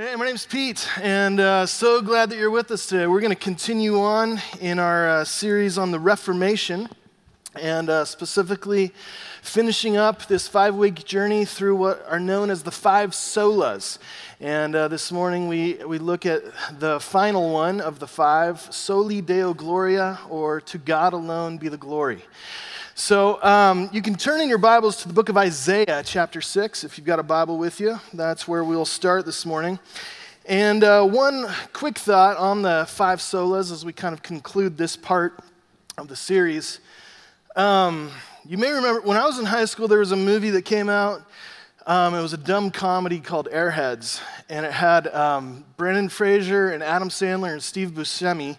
[0.00, 3.08] Hey, my name's Pete, and uh, so glad that you're with us today.
[3.08, 6.88] We're going to continue on in our uh, series on the Reformation,
[7.60, 8.94] and uh, specifically
[9.42, 13.98] finishing up this five week journey through what are known as the five solas.
[14.38, 16.44] And uh, this morning we, we look at
[16.78, 21.76] the final one of the five Soli Deo Gloria, or To God Alone Be the
[21.76, 22.22] Glory.
[22.98, 26.82] So um, you can turn in your Bibles to the book of Isaiah, chapter 6,
[26.82, 28.00] if you've got a Bible with you.
[28.12, 29.78] That's where we'll start this morning.
[30.46, 34.96] And uh, one quick thought on the five solas as we kind of conclude this
[34.96, 35.38] part
[35.96, 36.80] of the series.
[37.54, 38.10] Um,
[38.44, 40.88] you may remember when I was in high school, there was a movie that came
[40.88, 41.22] out.
[41.86, 46.82] Um, it was a dumb comedy called Airheads, and it had um, Brendan Fraser and
[46.82, 48.56] Adam Sandler and Steve Buscemi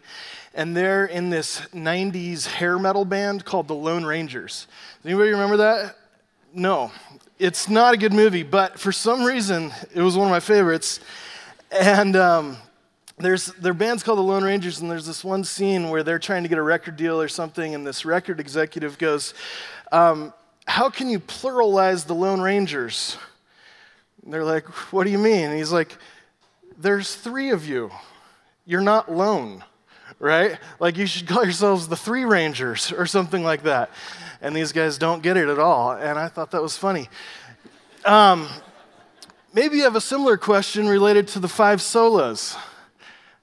[0.53, 4.67] and they're in this 90s hair metal band called the Lone Rangers.
[4.97, 5.95] Does anybody remember that?
[6.53, 6.91] No.
[7.37, 10.99] It's not a good movie, but for some reason, it was one of my favorites.
[11.71, 12.57] And um,
[13.17, 16.43] there's their band's called the Lone Rangers, and there's this one scene where they're trying
[16.43, 19.33] to get a record deal or something, and this record executive goes,
[19.91, 20.33] um,
[20.65, 23.17] How can you pluralize the Lone Rangers?
[24.23, 25.49] And they're like, What do you mean?
[25.49, 25.95] And he's like,
[26.77, 27.91] There's three of you.
[28.65, 29.63] You're not lone
[30.19, 30.57] right?
[30.79, 33.89] Like you should call yourselves the Three Rangers or something like that.
[34.41, 35.91] And these guys don't get it at all.
[35.91, 37.09] And I thought that was funny.
[38.05, 38.47] Um,
[39.53, 42.57] maybe you have a similar question related to the five solas.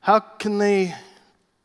[0.01, 0.95] How can they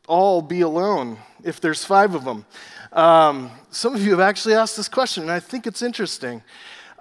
[0.08, 2.44] all be alone if there's five of them?
[2.92, 6.42] Um, some of you have actually asked this question, and I think it's interesting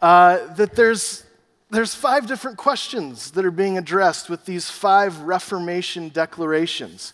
[0.02, 1.24] uh, that there's
[1.72, 7.14] there's five different questions that are being addressed with these five Reformation declarations.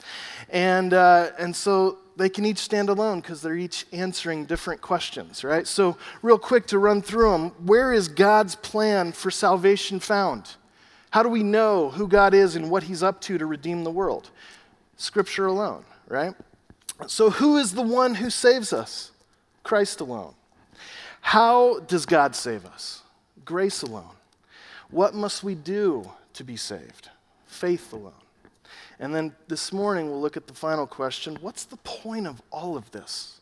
[0.50, 5.44] And, uh, and so they can each stand alone because they're each answering different questions,
[5.44, 5.68] right?
[5.68, 10.56] So, real quick to run through them where is God's plan for salvation found?
[11.12, 13.92] How do we know who God is and what He's up to to redeem the
[13.92, 14.32] world?
[14.98, 16.34] Scripture alone, right?
[17.06, 19.12] So, who is the one who saves us?
[19.64, 20.34] Christ alone.
[21.22, 23.04] How does God save us?
[23.46, 24.17] Grace alone.
[24.90, 27.10] What must we do to be saved?
[27.46, 28.14] Faith alone.
[29.00, 32.78] And then this morning, we'll look at the final question what's the point of all
[32.78, 33.42] of this?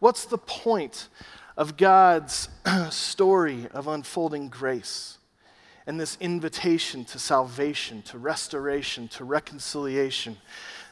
[0.00, 1.08] What's the point
[1.56, 2.48] of God's
[2.90, 5.18] story of unfolding grace
[5.86, 10.36] and this invitation to salvation, to restoration, to reconciliation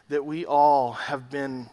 [0.09, 1.69] that we all have been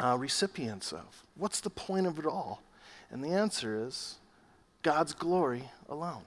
[0.00, 1.24] uh, recipients of?
[1.34, 2.62] What's the point of it all?
[3.10, 4.16] And the answer is
[4.82, 6.22] God's glory alone.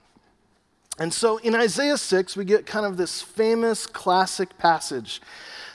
[1.00, 5.22] And so in Isaiah 6, we get kind of this famous classic passage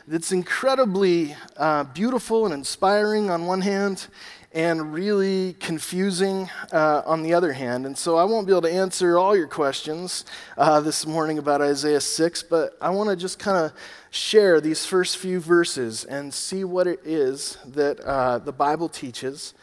[0.07, 4.05] that's incredibly uh, beautiful and inspiring on one hand,
[4.53, 7.87] and really confusing uh, on the other hand.
[7.87, 10.25] And so I won't be able to answer all your questions
[10.59, 13.73] uh, this morning about Isaiah 6, but I want to just kind of
[14.11, 19.55] share these first few verses and see what it is that uh, the Bible teaches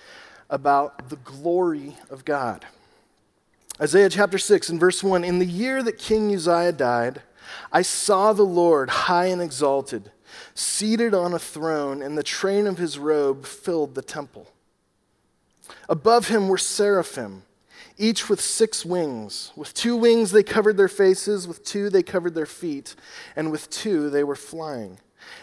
[0.51, 2.67] about the glory of God.
[3.83, 7.21] Isaiah chapter 6 and verse 1 In the year that King Uzziah died,
[7.73, 10.13] I saw the Lord high and exalted,
[10.55, 14.47] seated on a throne, and the train of his robe filled the temple.
[15.89, 17.43] Above him were seraphim,
[17.99, 19.51] each with six wings.
[19.57, 22.95] With two wings they covered their faces, with two they covered their feet,
[23.35, 25.01] and with two they were flying.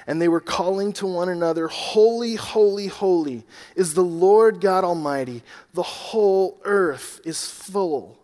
[0.07, 3.43] And they were calling to one another, Holy, holy, holy
[3.75, 5.43] is the Lord God Almighty.
[5.73, 8.18] The whole earth is full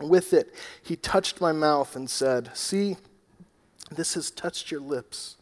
[0.00, 2.96] With it, he touched my mouth and said, See,
[3.90, 5.36] this has touched your lips.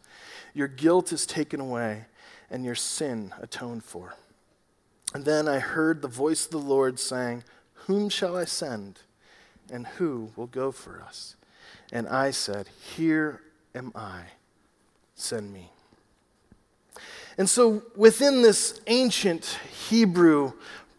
[0.53, 2.05] Your guilt is taken away,
[2.49, 4.15] and your sin atoned for.
[5.13, 7.43] And then I heard the voice of the Lord saying,
[7.85, 8.99] Whom shall I send?
[9.71, 11.35] And who will go for us?
[11.91, 13.41] And I said, Here
[13.75, 14.21] am I.
[15.15, 15.71] Send me.
[17.37, 20.53] And so, within this ancient Hebrew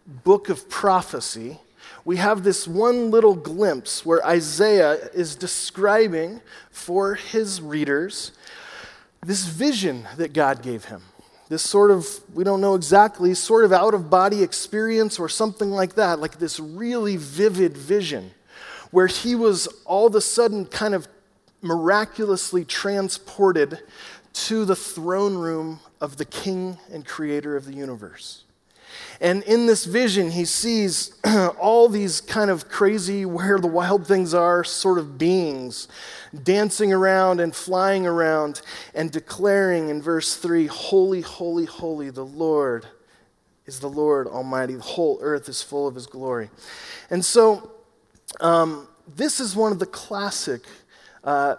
[0.06, 1.58] book of prophecy,
[2.04, 6.40] we have this one little glimpse where Isaiah is describing
[6.70, 8.32] for his readers
[9.24, 11.02] this vision that God gave him.
[11.48, 15.70] This sort of, we don't know exactly, sort of out of body experience or something
[15.70, 18.32] like that, like this really vivid vision
[18.90, 21.08] where he was all of a sudden kind of
[21.60, 23.80] miraculously transported
[24.32, 28.44] to the throne room of the King and Creator of the universe.
[29.20, 31.12] And in this vision, he sees
[31.58, 35.88] all these kind of crazy, where the wild things are sort of beings
[36.42, 38.60] dancing around and flying around
[38.94, 42.86] and declaring in verse 3 Holy, holy, holy, the Lord
[43.66, 44.74] is the Lord Almighty.
[44.74, 46.50] The whole earth is full of his glory.
[47.10, 47.72] And so,
[48.40, 50.62] um, this is one of the classic
[51.24, 51.56] uh,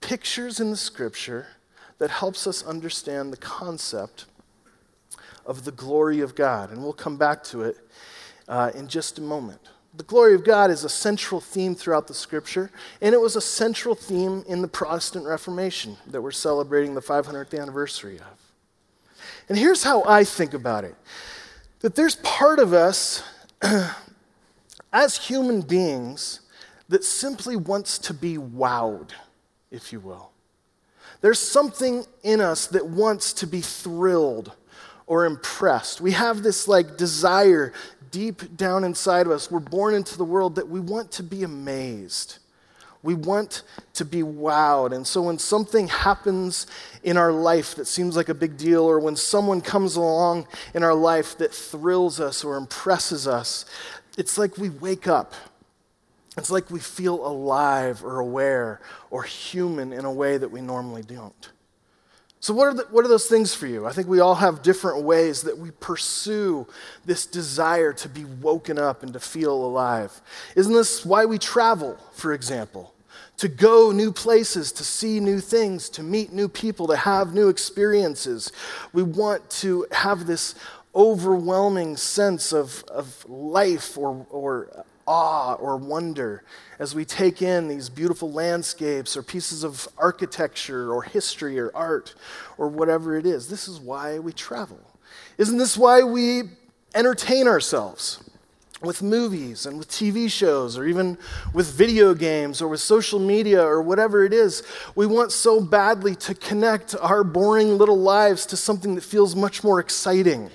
[0.00, 1.46] pictures in the scripture
[1.98, 4.24] that helps us understand the concept
[5.46, 6.70] of the glory of God.
[6.70, 7.76] And we'll come back to it
[8.48, 9.60] uh, in just a moment.
[9.94, 12.70] The glory of God is a central theme throughout the scripture,
[13.02, 17.58] and it was a central theme in the Protestant Reformation that we're celebrating the 500th
[17.60, 18.40] anniversary of.
[19.50, 20.94] And here's how I think about it
[21.80, 23.22] that there's part of us
[24.92, 26.40] as human beings
[26.88, 29.10] that simply wants to be wowed,
[29.70, 30.30] if you will.
[31.20, 34.52] There's something in us that wants to be thrilled
[35.12, 36.00] or impressed.
[36.00, 37.74] We have this like desire
[38.10, 39.50] deep down inside of us.
[39.50, 42.38] We're born into the world that we want to be amazed.
[43.02, 43.62] We want
[43.92, 44.92] to be wowed.
[44.92, 46.66] And so when something happens
[47.02, 50.82] in our life that seems like a big deal, or when someone comes along in
[50.82, 53.66] our life that thrills us or impresses us,
[54.16, 55.34] it's like we wake up.
[56.38, 58.80] It's like we feel alive or aware
[59.10, 61.51] or human in a way that we normally don't.
[62.42, 63.86] So, what are, the, what are those things for you?
[63.86, 66.66] I think we all have different ways that we pursue
[67.04, 70.20] this desire to be woken up and to feel alive.
[70.56, 72.94] Isn't this why we travel, for example?
[73.36, 77.48] To go new places, to see new things, to meet new people, to have new
[77.48, 78.50] experiences.
[78.92, 80.56] We want to have this
[80.96, 86.44] overwhelming sense of, of life or, or awe or wonder
[86.78, 92.14] as we take in these beautiful landscapes or pieces of architecture or history or art
[92.58, 93.48] or whatever it is.
[93.48, 94.80] This is why we travel.
[95.38, 96.42] Isn't this why we
[96.94, 98.22] entertain ourselves?
[98.80, 101.16] With movies and with TV shows, or even
[101.54, 104.64] with video games, or with social media, or whatever it is,
[104.96, 109.62] we want so badly to connect our boring little lives to something that feels much
[109.62, 110.50] more exciting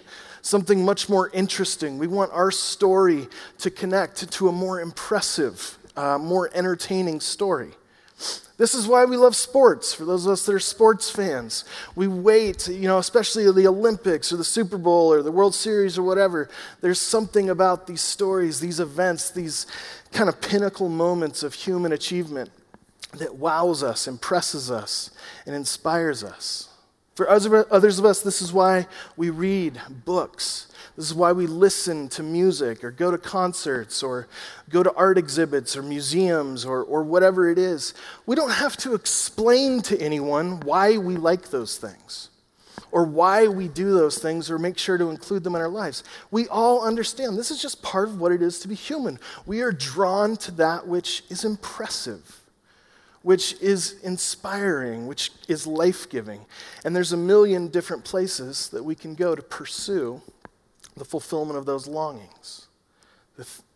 [0.48, 1.98] something much more interesting.
[1.98, 3.28] We want our story
[3.60, 7.72] to connect to a more impressive, uh, more entertaining story.
[8.58, 9.94] This is why we love sports.
[9.94, 11.66] For those of us that are sports fans,
[11.96, 15.98] we wait, you know, especially the Olympics or the Super Bowl or the World Series
[15.98, 16.50] or whatever.
[16.82, 19.68] There's something about these stories, these events, these
[20.12, 22.50] kind of pinnacle moments of human achievement
[23.14, 25.12] that wows us, impresses us,
[25.46, 26.70] and inspires us.
[27.18, 28.86] For others of us, this is why
[29.16, 30.68] we read books.
[30.96, 34.28] This is why we listen to music or go to concerts or
[34.70, 37.96] go to art exhibits or museums or, or whatever it is.
[38.28, 42.30] We don't have to explain to anyone why we like those things
[42.92, 46.04] or why we do those things or make sure to include them in our lives.
[46.30, 49.18] We all understand this is just part of what it is to be human.
[49.48, 52.44] We are drawn to that which is impressive
[53.28, 56.46] which is inspiring, which is life giving.
[56.86, 60.22] And there's a million different places that we can go to pursue
[60.96, 62.68] the fulfillment of those longings.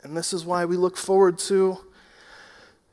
[0.04, 1.78] And this is why we look forward to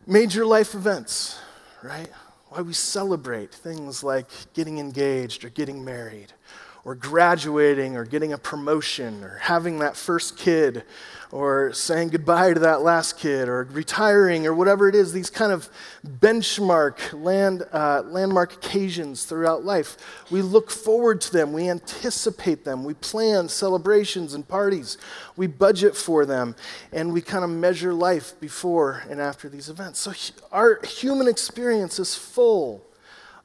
[0.05, 1.39] major life events,
[1.81, 2.11] right?
[2.49, 6.33] Why we celebrate things like getting engaged or getting married
[6.85, 10.85] or graduating or getting a promotion or having that first kid
[11.31, 15.53] or saying goodbye to that last kid or retiring or whatever it is, these kind
[15.53, 15.69] of
[16.07, 19.99] benchmark land, uh, landmark occasions throughout life.
[20.31, 24.97] We look forward to them, we anticipate them, we plan celebrations and parties,
[25.37, 26.57] we budget for them,
[26.93, 29.99] and we kind of measure life before and after these events.
[30.01, 30.13] So
[30.51, 32.87] our human experience is full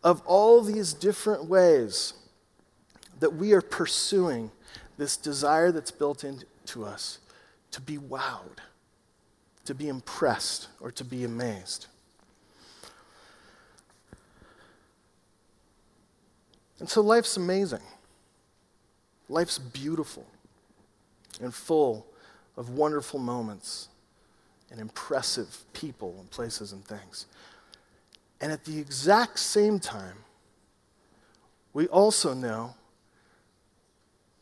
[0.03, 2.13] of all these different ways
[3.23, 4.51] that we are pursuing
[4.97, 7.19] this desire that's built into us
[7.71, 8.57] to be wowed,
[9.63, 11.85] to be impressed, or to be amazed.
[16.81, 17.79] And so life's amazing.
[19.29, 20.27] Life's beautiful
[21.41, 22.05] and full
[22.57, 23.87] of wonderful moments
[24.69, 27.27] and impressive people and places and things.
[28.41, 30.17] And at the exact same time,
[31.71, 32.75] we also know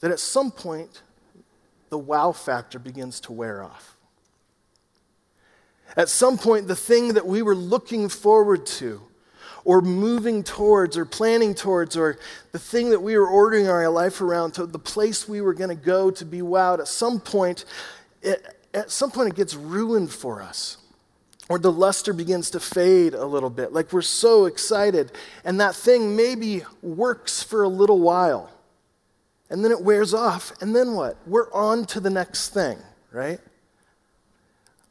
[0.02, 1.02] that at some point,
[1.90, 3.98] the wow factor begins to wear off.
[5.98, 9.02] At some point, the thing that we were looking forward to,
[9.64, 12.18] or moving towards, or planning towards, or
[12.52, 15.70] the thing that we were ordering our life around, to the place we were going
[15.70, 17.66] to go to be wowed, at some point,
[18.22, 20.78] it, at some point, it gets ruined for us.
[21.52, 23.74] or the luster begins to fade a little bit.
[23.74, 25.12] Like we're so excited,
[25.44, 28.50] and that thing maybe works for a little while,
[29.52, 31.18] and then it wears off, and then what?
[31.28, 32.78] We're on to the next thing,
[33.12, 33.40] right?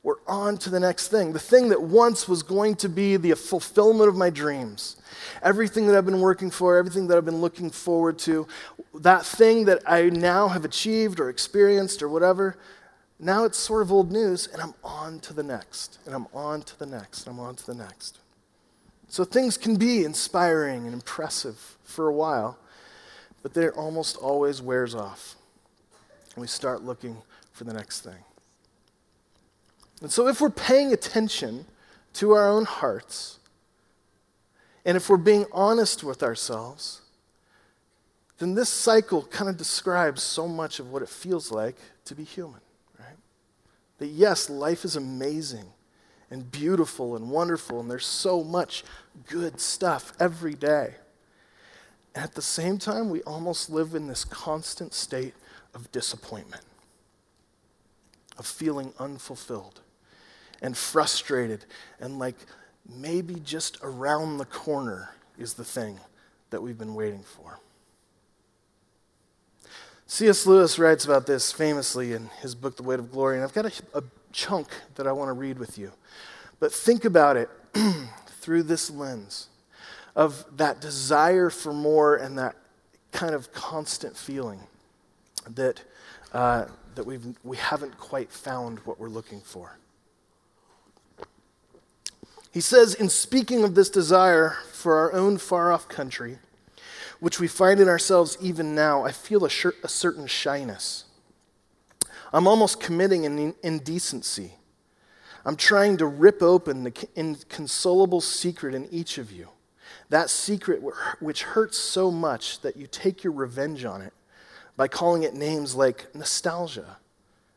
[0.02, 1.32] We're on to the next thing.
[1.32, 4.96] The thing that once was going to be the fulfillment of my dreams,
[5.42, 8.46] everything that I've been working for, everything that I've been looking forward to,
[8.94, 12.58] that thing that I now have achieved or experienced or whatever,
[13.18, 16.62] now it's sort of old news, and I'm on to the next, and I'm on
[16.62, 18.18] to the next, and I'm on to the next.
[19.08, 22.58] So things can be inspiring and impressive for a while,
[23.42, 25.36] but they almost always wears off.
[26.34, 27.16] And we start looking
[27.52, 28.22] for the next thing.
[30.00, 31.66] And so if we're paying attention
[32.14, 33.38] to our own hearts,
[34.84, 37.02] and if we're being honest with ourselves,
[38.38, 42.24] then this cycle kind of describes so much of what it feels like to be
[42.24, 42.60] human
[42.98, 43.16] right?
[43.98, 45.66] that yes, life is amazing
[46.30, 48.84] and beautiful and wonderful, and there's so much
[49.28, 50.94] good stuff every day.
[52.14, 55.34] At the same time, we almost live in this constant state
[55.74, 56.64] of disappointment,
[58.36, 59.80] of feeling unfulfilled
[60.60, 61.64] and frustrated,
[62.00, 62.34] and like
[62.88, 66.00] maybe just around the corner is the thing
[66.50, 67.60] that we've been waiting for.
[70.06, 70.44] C.S.
[70.44, 73.66] Lewis writes about this famously in his book, The Weight of Glory, and I've got
[73.66, 74.02] a, a
[74.32, 75.92] chunk that I want to read with you.
[76.58, 77.48] But think about it
[78.40, 79.49] through this lens
[80.16, 82.56] of that desire for more and that
[83.12, 84.60] kind of constant feeling
[85.48, 85.82] that,
[86.32, 89.78] uh, that we've, we haven't quite found what we're looking for.
[92.52, 96.38] He says, in speaking of this desire for our own far off country,
[97.20, 99.50] which we find in ourselves even now, I feel a,
[99.84, 101.04] a certain shyness.
[102.32, 104.54] I'm almost committing an indecency.
[105.44, 109.48] I'm trying to rip open the inconsolable secret in each of you.
[110.10, 110.82] That secret
[111.20, 114.12] which hurts so much that you take your revenge on it
[114.76, 116.98] by calling it names like nostalgia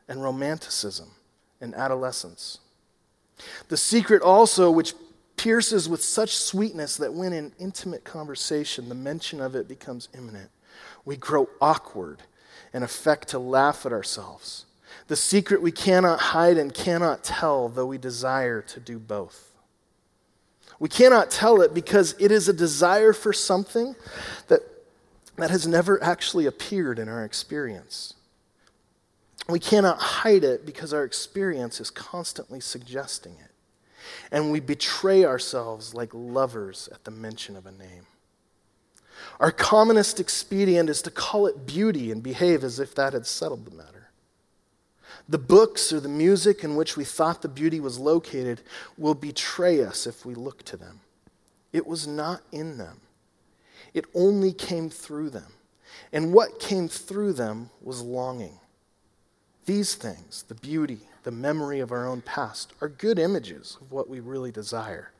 [0.07, 1.11] and romanticism
[1.59, 2.59] and adolescence.
[3.69, 4.93] The secret also which
[5.35, 10.51] pierces with such sweetness that when in intimate conversation the mention of it becomes imminent,
[11.05, 12.21] we grow awkward
[12.71, 14.65] and affect to laugh at ourselves.
[15.07, 19.52] The secret we cannot hide and cannot tell, though we desire to do both.
[20.83, 23.95] We cannot tell it because it is a desire for something
[24.49, 24.59] that,
[25.37, 28.15] that has never actually appeared in our experience.
[29.47, 33.51] We cannot hide it because our experience is constantly suggesting it
[34.29, 38.05] and we betray ourselves like lovers at the mention of a name.
[39.39, 43.63] Our commonest expedient is to call it beauty and behave as if that had settled
[43.63, 43.92] the matter.
[45.29, 48.61] The books or the music in which we thought the beauty was located
[48.97, 50.99] will betray us if we look to them.
[51.71, 53.01] It was not in them,
[53.93, 55.53] it only came through them.
[56.11, 58.59] And what came through them was longing.
[59.65, 64.09] These things, the beauty, the memory of our own past, are good images of what
[64.09, 65.11] we really desire.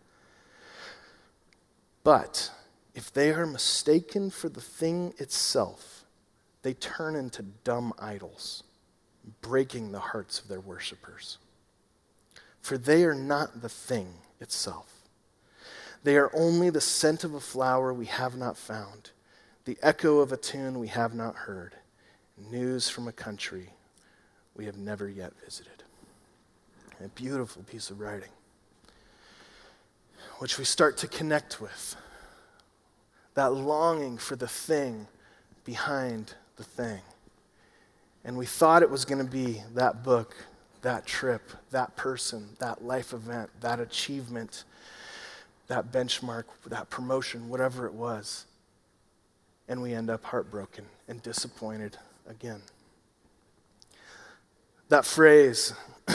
[2.03, 2.51] But
[2.93, 6.05] if they are mistaken for the thing itself,
[6.61, 8.63] they turn into dumb idols,
[9.41, 11.37] breaking the hearts of their worshippers.
[12.61, 14.93] For they are not the thing itself.
[16.03, 19.11] They are only the scent of a flower we have not found,
[19.65, 21.75] the echo of a tune we have not heard,
[22.37, 23.69] news from a country
[24.55, 25.83] we have never yet visited.
[27.03, 28.29] A beautiful piece of writing,
[30.39, 31.95] which we start to connect with.
[33.33, 35.07] That longing for the thing
[35.65, 37.01] behind the thing.
[38.25, 40.35] And we thought it was going to be that book,
[40.81, 44.63] that trip, that person, that life event, that achievement,
[45.67, 48.45] that benchmark, that promotion, whatever it was.
[49.67, 52.61] And we end up heartbroken and disappointed again.
[54.89, 55.73] That phrase,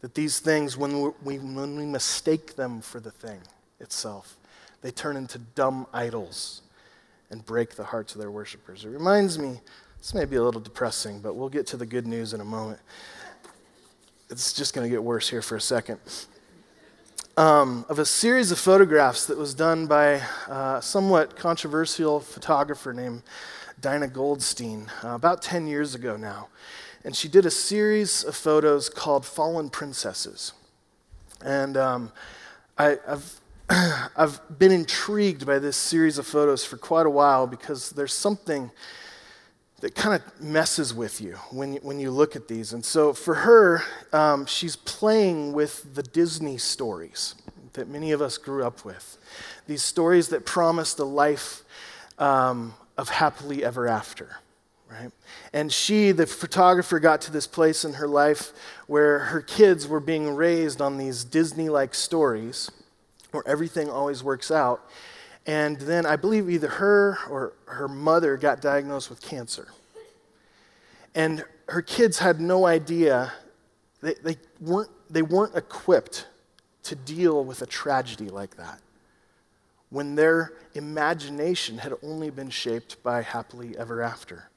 [0.00, 3.40] That these things, when we, when we mistake them for the thing
[3.80, 4.36] itself,
[4.80, 6.62] they turn into dumb idols
[7.30, 8.84] and break the hearts of their worshipers.
[8.84, 9.60] It reminds me,
[10.00, 12.44] this may be a little depressing, but we'll get to the good news in a
[12.44, 12.80] moment.
[14.30, 15.98] It's just going to get worse here for a second.
[17.36, 23.22] Um, of a series of photographs that was done by a somewhat controversial photographer named
[23.80, 26.48] Dina Goldstein uh, about 10 years ago now
[27.04, 30.52] and she did a series of photos called Fallen Princesses.
[31.42, 32.12] And um,
[32.76, 33.40] I, have
[34.16, 38.70] I've been intrigued by this series of photos for quite a while because there's something
[39.80, 42.72] that kind of messes with you when, when you look at these.
[42.72, 43.82] And so for her,
[44.12, 47.34] um, she's playing with the Disney stories
[47.72, 49.16] that many of us grew up with.
[49.66, 51.62] These stories that promised a life
[52.18, 54.36] um, of happily ever after,
[54.90, 55.10] right?
[55.52, 58.52] And she, the photographer, got to this place in her life
[58.86, 62.70] where her kids were being raised on these Disney like stories
[63.30, 64.84] where everything always works out.
[65.46, 69.68] And then I believe either her or her mother got diagnosed with cancer.
[71.14, 73.32] And her kids had no idea,
[74.00, 76.26] they, they, weren't, they weren't equipped
[76.84, 78.80] to deal with a tragedy like that
[79.90, 84.48] when their imagination had only been shaped by happily ever after.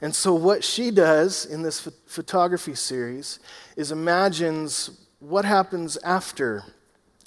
[0.00, 3.38] And so, what she does in this ph- photography series
[3.76, 6.64] is imagines what happens after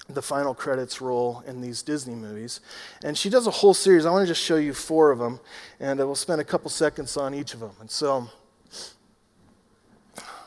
[0.10, 2.60] the final credits roll in these Disney movies.
[3.04, 4.06] And she does a whole series.
[4.06, 5.40] I want to just show you four of them,
[5.80, 7.72] and we'll spend a couple seconds on each of them.
[7.80, 8.30] And so,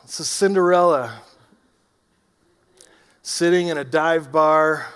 [0.04, 1.20] this is Cinderella
[3.22, 4.86] sitting in a dive bar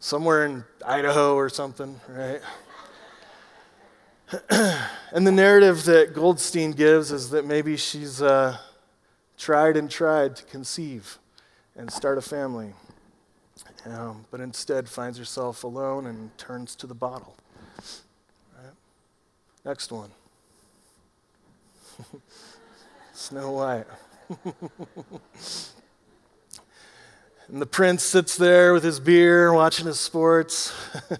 [0.00, 2.40] somewhere in Idaho or something, right?
[5.12, 8.56] and the narrative that Goldstein gives is that maybe she's uh,
[9.36, 11.18] tried and tried to conceive
[11.76, 12.72] and start a family,
[13.86, 17.36] um, but instead finds herself alone and turns to the bottle.
[18.56, 18.72] Right?
[19.64, 20.10] Next one
[23.12, 23.86] Snow White.
[27.50, 30.72] And the prince sits there with his beer, watching his sports,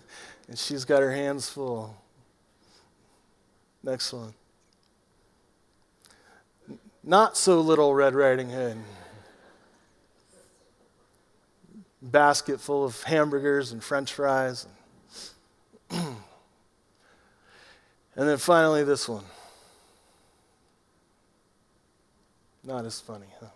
[0.48, 1.96] and she's got her hands full.
[3.82, 4.32] Next one.
[7.02, 8.76] Not so little Red Riding Hood.
[12.02, 14.66] Basket full of hamburgers and french fries.
[15.90, 16.16] and
[18.14, 19.24] then finally, this one.
[22.62, 23.46] Not as funny, huh?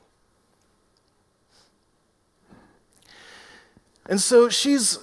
[4.06, 4.98] And so she's,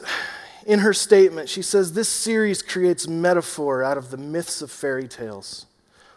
[0.65, 5.07] in her statement, she says this series creates metaphor out of the myths of fairy
[5.07, 5.65] tales,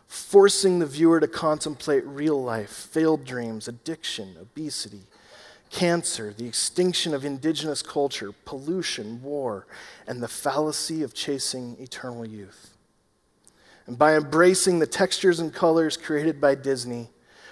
[0.06, 5.02] forcing the viewer to contemplate real life, failed dreams, addiction, obesity,
[5.74, 9.66] cancer, the extinction of indigenous culture, pollution, war,
[10.06, 12.70] and the fallacy of chasing eternal youth.
[13.86, 17.08] And by embracing the textures and colors created by Disney,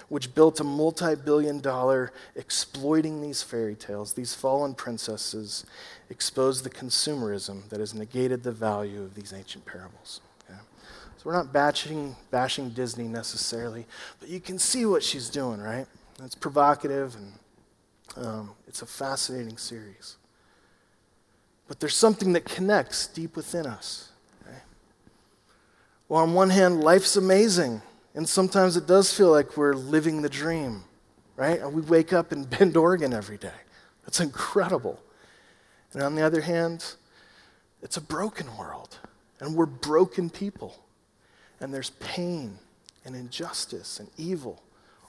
[0.07, 5.65] which built a multi billion dollar exploiting these fairy tales, these fallen princesses,
[6.09, 10.21] exposed the consumerism that has negated the value of these ancient parables.
[10.49, 10.59] Okay?
[11.17, 13.85] So we're not bashing, bashing Disney necessarily,
[14.21, 15.87] but you can see what she's doing, right?
[16.23, 17.33] It's provocative and
[18.15, 20.17] um, it's a fascinating series.
[21.67, 24.09] But there's something that connects deep within us.
[26.09, 27.81] Well, on one hand, life's amazing.
[28.13, 30.83] And sometimes it does feel like we're living the dream,
[31.35, 31.59] right?
[31.71, 33.49] We wake up in Bend, Oregon every day.
[34.05, 35.01] That's incredible.
[35.93, 36.85] And on the other hand,
[37.81, 38.99] it's a broken world,
[39.39, 40.83] and we're broken people.
[41.59, 42.59] And there's pain
[43.05, 44.61] and injustice and evil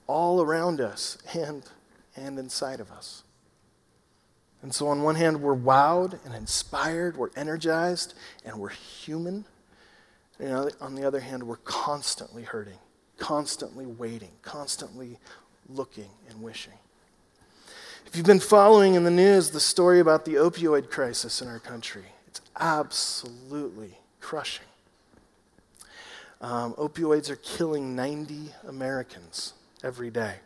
[0.07, 1.64] all around us and,
[2.16, 3.22] and inside of us.
[4.62, 9.44] And so, on one hand, we're wowed and inspired, we're energized, and we're human.
[10.38, 12.79] And on the other hand, we're constantly hurting
[13.18, 15.18] constantly waiting, constantly
[15.68, 16.74] looking and wishing.
[18.07, 21.59] If you've been following in the news the story about the opioid crisis in our
[21.59, 24.66] country, it's absolutely crushing.
[26.40, 30.37] Um, opioids are killing 90 Americans every day.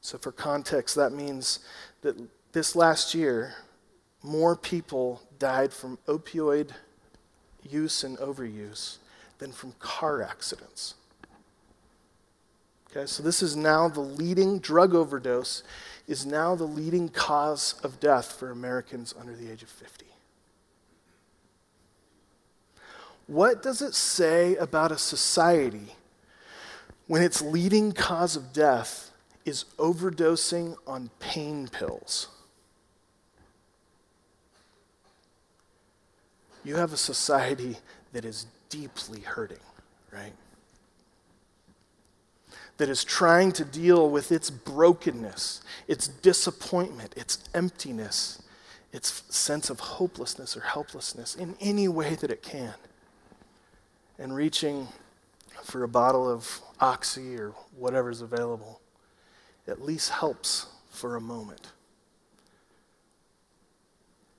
[0.00, 1.60] So, for context, that means
[2.02, 2.16] that
[2.52, 3.54] this last year,
[4.22, 6.70] more people died from opioid
[7.68, 8.96] use and overuse
[9.38, 10.94] than from car accidents.
[12.90, 15.62] Okay, so this is now the leading drug overdose
[16.08, 20.06] is now the leading cause of death for Americans under the age of 50.
[23.28, 25.94] What does it say about a society
[27.06, 29.09] when its leading cause of death
[29.50, 32.28] is overdosing on pain pills?
[36.64, 37.76] You have a society
[38.12, 39.60] that is deeply hurting,
[40.10, 40.32] right?
[42.80, 48.40] that is trying to deal with its brokenness, its disappointment, its emptiness,
[48.90, 52.72] its sense of hopelessness or helplessness in any way that it can.
[54.18, 54.88] And reaching
[55.62, 58.80] for a bottle of Oxy or whatever's available
[59.70, 61.72] at least helps for a moment.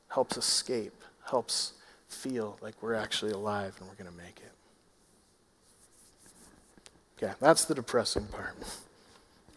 [0.10, 0.94] Helps escape,
[1.26, 1.74] helps
[2.08, 4.52] feel like we're actually alive and we're going to make it.
[7.17, 8.56] Okay, that's the depressing part.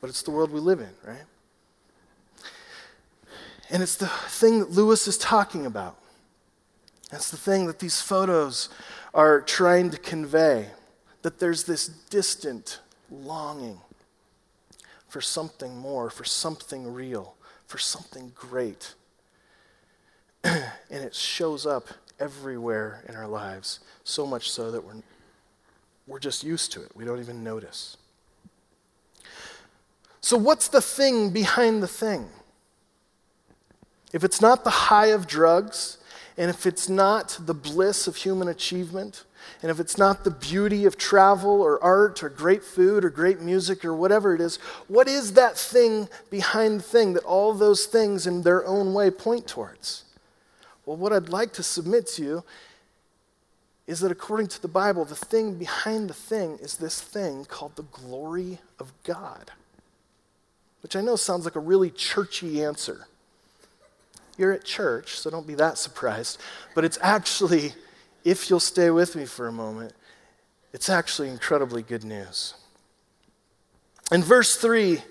[0.01, 1.25] But it's the world we live in, right?
[3.71, 5.97] And it's the thing that Lewis is talking about.
[7.11, 8.69] That's the thing that these photos
[9.15, 10.69] are trying to convey
[11.23, 13.81] that there's this distant longing
[15.15, 18.95] for something more, for something real, for something great.
[20.43, 21.87] and it shows up
[22.19, 25.05] everywhere in our lives, so much so that we're,
[26.09, 26.91] we're just used to it.
[26.97, 27.97] We don't even notice.
[30.21, 32.29] So, what's the thing behind the thing?
[34.13, 35.99] If it's not the high of drugs,
[36.37, 39.23] and if it's not the bliss of human achievement,
[39.63, 43.41] and if it's not the beauty of travel or art or great food or great
[43.41, 44.57] music or whatever it is,
[44.89, 49.11] what is that thing behind the thing that all those things in their own way
[49.11, 50.05] point towards?
[50.87, 52.45] Well, what I'd like to submit to you
[53.87, 57.77] is that according to the Bible, the thing behind the thing is this thing called
[57.77, 59.51] the glory of God,
[60.83, 63.07] which I know sounds like a really churchy answer.
[64.37, 66.41] You're at church, so don't be that surprised,
[66.75, 67.75] but it's actually,
[68.25, 69.93] if you'll stay with me for a moment,
[70.73, 72.55] it's actually incredibly good news.
[74.11, 75.03] In verse 3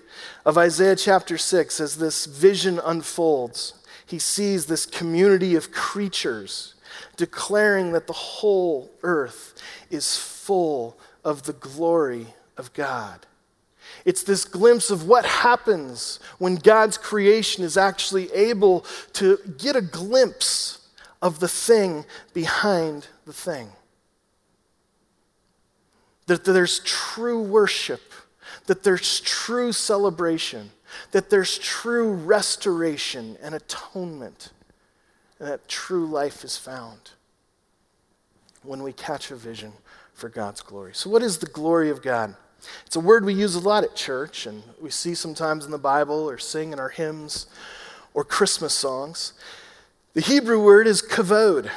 [0.44, 3.74] of Isaiah chapter 6, as this vision unfolds,
[4.06, 6.74] he sees this community of creatures
[7.16, 13.26] declaring that the whole earth is full of the glory of God.
[14.04, 19.80] It's this glimpse of what happens when God's creation is actually able to get a
[19.80, 20.83] glimpse
[21.24, 23.70] of the thing behind the thing.
[26.26, 28.12] That there's true worship,
[28.66, 30.70] that there's true celebration,
[31.12, 34.52] that there's true restoration and atonement,
[35.38, 37.12] and that true life is found
[38.62, 39.72] when we catch a vision
[40.12, 40.92] for God's glory.
[40.94, 42.36] So, what is the glory of God?
[42.84, 45.78] It's a word we use a lot at church, and we see sometimes in the
[45.78, 47.46] Bible or sing in our hymns
[48.12, 49.32] or Christmas songs.
[50.14, 51.68] The Hebrew word is kavod.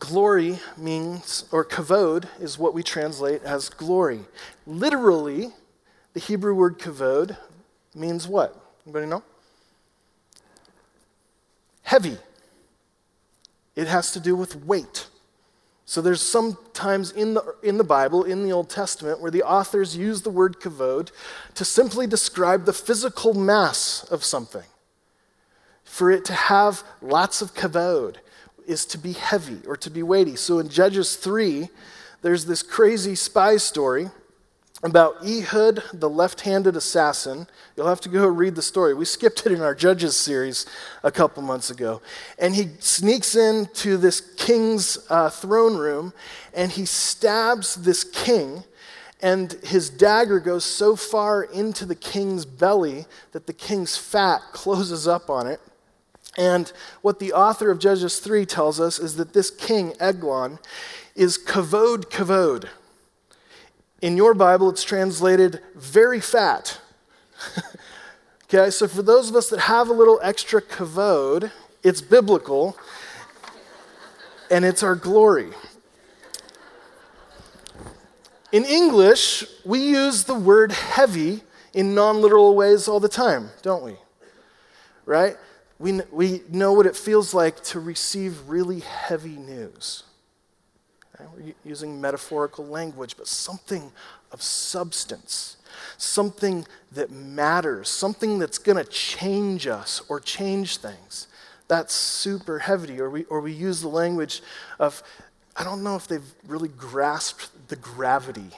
[0.00, 4.22] Glory means, or kavod is what we translate as glory.
[4.66, 5.52] Literally,
[6.12, 7.36] the Hebrew word kavod
[7.94, 8.60] means what?
[8.84, 9.22] Anybody know?
[11.82, 12.18] Heavy.
[13.76, 15.06] It has to do with weight.
[15.86, 19.96] So there's sometimes in the, in the Bible, in the Old Testament, where the authors
[19.96, 21.12] use the word kavod
[21.54, 24.64] to simply describe the physical mass of something.
[25.84, 28.16] For it to have lots of kavod
[28.66, 30.36] is to be heavy or to be weighty.
[30.36, 31.68] So in Judges 3,
[32.22, 34.08] there's this crazy spy story
[34.82, 37.46] about Ehud, the left handed assassin.
[37.74, 38.92] You'll have to go read the story.
[38.92, 40.66] We skipped it in our Judges series
[41.02, 42.02] a couple months ago.
[42.38, 46.12] And he sneaks into this king's uh, throne room
[46.52, 48.64] and he stabs this king.
[49.22, 55.08] And his dagger goes so far into the king's belly that the king's fat closes
[55.08, 55.60] up on it.
[56.36, 60.58] And what the author of Judges 3 tells us is that this king, Eglon,
[61.14, 62.68] is kavod kavod
[64.04, 66.78] in your Bible, it's translated very fat.
[68.44, 71.50] okay, so for those of us that have a little extra kavod,
[71.82, 72.76] it's biblical
[74.50, 75.48] and it's our glory.
[78.52, 81.40] In English, we use the word heavy
[81.72, 83.96] in non literal ways all the time, don't we?
[85.06, 85.38] Right?
[85.84, 90.04] We, we know what it feels like to receive really heavy news.
[91.36, 93.92] We're using metaphorical language, but something
[94.32, 95.58] of substance,
[95.98, 101.26] something that matters, something that's going to change us or change things.
[101.68, 102.98] That's super heavy.
[102.98, 104.42] Or we, or we use the language
[104.78, 105.02] of,
[105.54, 108.48] I don't know if they've really grasped the gravity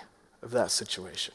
[0.43, 1.35] of that situation?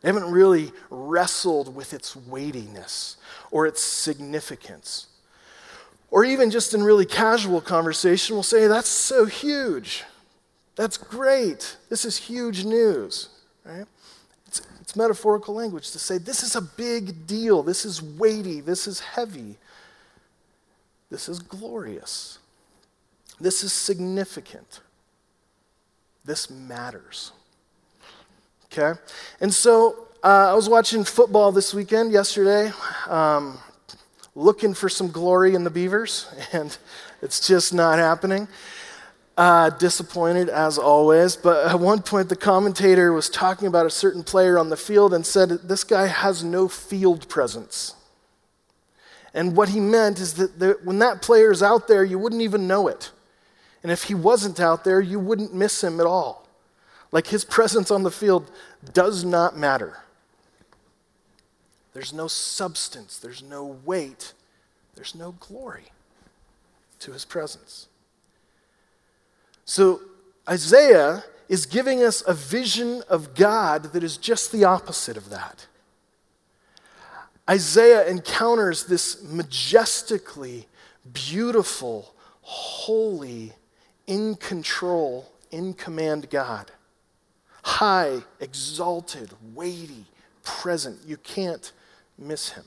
[0.00, 3.16] They haven't really wrestled with its weightiness
[3.50, 5.08] or its significance.
[6.10, 10.04] Or even just in really casual conversation, we'll say, That's so huge.
[10.76, 11.76] That's great.
[11.88, 13.28] This is huge news,
[13.64, 13.86] right?
[14.46, 17.62] It's, it's metaphorical language to say, This is a big deal.
[17.62, 18.60] This is weighty.
[18.60, 19.56] This is heavy.
[21.10, 22.38] This is glorious.
[23.40, 24.80] This is significant.
[26.24, 27.32] This matters.
[28.72, 28.98] Okay?
[29.40, 32.72] And so uh, I was watching football this weekend, yesterday.
[33.06, 33.58] Um,
[34.34, 36.76] looking for some glory in the Beavers, and
[37.22, 38.48] it's just not happening.
[39.36, 44.24] Uh, disappointed as always, but at one point the commentator was talking about a certain
[44.24, 47.94] player on the field and said, This guy has no field presence.
[49.32, 52.42] And what he meant is that the, when that player is out there, you wouldn't
[52.42, 53.12] even know it.
[53.84, 56.47] And if he wasn't out there, you wouldn't miss him at all.
[57.10, 58.50] Like his presence on the field
[58.92, 59.98] does not matter.
[61.94, 64.34] There's no substance, there's no weight,
[64.94, 65.86] there's no glory
[67.00, 67.88] to his presence.
[69.64, 70.00] So
[70.48, 75.66] Isaiah is giving us a vision of God that is just the opposite of that.
[77.48, 80.68] Isaiah encounters this majestically
[81.12, 83.54] beautiful, holy,
[84.06, 86.70] in control, in command God.
[87.62, 90.04] High, exalted, weighty,
[90.44, 90.98] present.
[91.06, 91.72] You can't
[92.18, 92.64] miss him.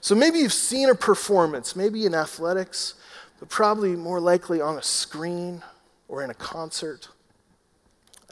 [0.00, 2.94] So maybe you've seen a performance, maybe in athletics,
[3.40, 5.62] but probably more likely on a screen
[6.08, 7.08] or in a concert,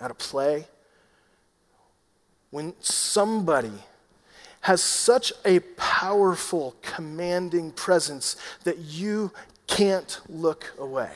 [0.00, 0.66] at a play.
[2.50, 3.72] When somebody
[4.60, 9.32] has such a powerful, commanding presence that you
[9.66, 11.10] can't look away.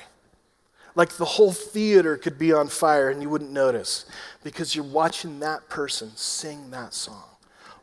[0.98, 4.04] Like the whole theater could be on fire and you wouldn't notice
[4.42, 7.22] because you're watching that person sing that song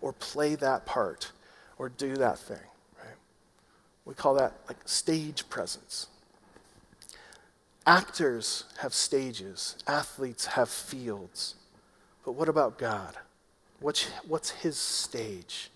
[0.01, 1.31] or play that part
[1.77, 2.67] or do that thing,
[2.99, 3.15] right?
[4.03, 6.07] We call that like stage presence.
[7.87, 11.55] Actors have stages, athletes have fields.
[12.25, 13.15] But what about God?
[13.79, 15.69] What's, what's his stage?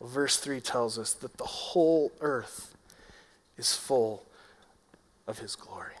[0.00, 2.74] Well, verse 3 tells us that the whole earth
[3.58, 4.24] is full
[5.26, 5.92] of his glory.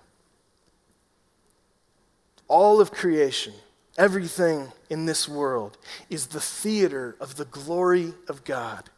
[2.48, 3.54] All of creation,
[3.98, 5.78] everything in this world,
[6.10, 8.90] is the theater of the glory of God.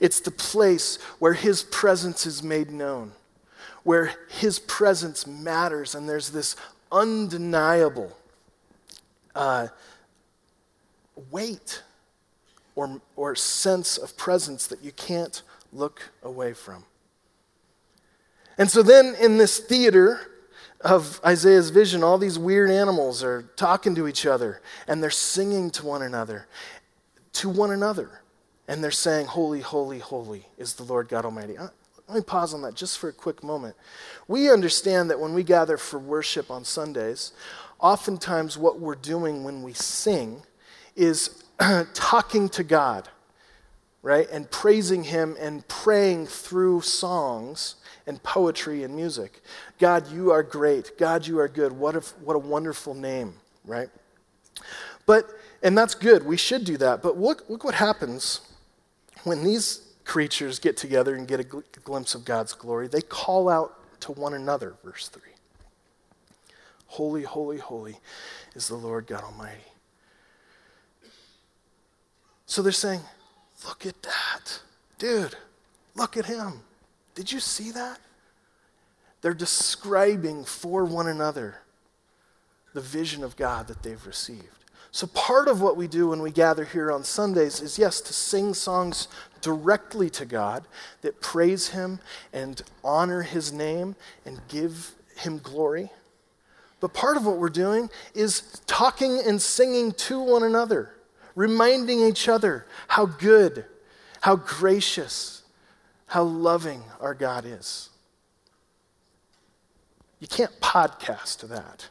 [0.00, 3.12] It's the place where his presence is made known,
[3.82, 6.56] where his presence matters, and there's this
[6.92, 8.16] undeniable
[9.34, 9.68] uh,
[11.30, 11.82] weight
[12.76, 16.84] or, or sense of presence that you can't look away from.
[18.58, 20.20] And so then in this theater
[20.84, 25.70] of Isaiah's vision, all these weird animals are talking to each other and they're singing
[25.72, 26.46] to one another,
[27.34, 28.20] to one another.
[28.68, 31.56] And they're saying, Holy, holy, holy is the Lord God Almighty.
[31.56, 31.68] Uh,
[32.08, 33.76] let me pause on that just for a quick moment.
[34.28, 37.32] We understand that when we gather for worship on Sundays,
[37.80, 40.42] oftentimes what we're doing when we sing
[40.96, 41.44] is
[41.94, 43.08] talking to God,
[44.02, 44.28] right?
[44.30, 49.40] And praising Him and praying through songs and poetry and music.
[49.78, 50.98] God, you are great.
[50.98, 51.72] God, you are good.
[51.72, 53.88] What a, what a wonderful name, right?
[55.06, 55.30] But,
[55.62, 56.24] and that's good.
[56.24, 57.02] We should do that.
[57.02, 58.40] But look, look what happens
[59.24, 62.88] when these creatures get together and get a gl- glimpse of God's glory.
[62.88, 65.22] They call out to one another, verse 3.
[66.86, 67.98] Holy, holy, holy
[68.54, 69.60] is the Lord God Almighty.
[72.46, 73.00] So they're saying,
[73.66, 74.60] Look at that.
[74.98, 75.36] Dude,
[75.94, 76.60] look at him.
[77.14, 77.98] Did you see that?
[79.20, 81.56] They're describing for one another
[82.74, 84.48] the vision of God that they've received.
[84.90, 88.12] So, part of what we do when we gather here on Sundays is, yes, to
[88.12, 89.08] sing songs
[89.40, 90.64] directly to God
[91.02, 91.98] that praise Him
[92.32, 95.90] and honor His name and give Him glory.
[96.78, 100.94] But part of what we're doing is talking and singing to one another
[101.34, 103.64] reminding each other how good,
[104.20, 105.42] how gracious,
[106.06, 107.90] how loving our God is.
[110.20, 111.88] You can't podcast that.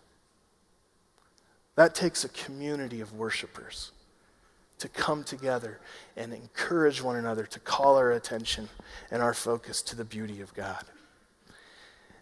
[1.76, 3.92] That takes a community of worshipers
[4.80, 5.80] to come together
[6.18, 8.70] and encourage one another to call our attention
[9.12, 10.84] and our focus to the beauty of God.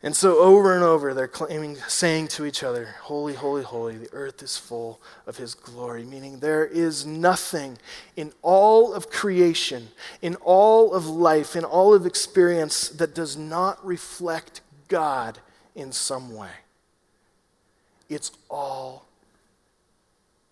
[0.04, 4.12] And so over and over, they're claiming, saying to each other, Holy, holy, holy, the
[4.14, 6.04] earth is full of his glory.
[6.04, 7.78] Meaning there is nothing
[8.16, 9.90] in all of creation,
[10.22, 15.38] in all of life, in all of experience that does not reflect God
[15.76, 16.50] in some way.
[18.10, 19.06] It's all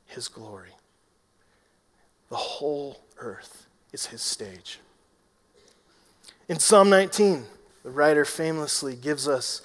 [0.05, 0.69] his glory.
[2.29, 4.79] The whole earth is his stage.
[6.47, 7.45] In Psalm 19,
[7.83, 9.61] the writer famously gives us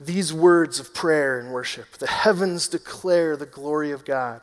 [0.00, 4.42] these words of prayer and worship The heavens declare the glory of God.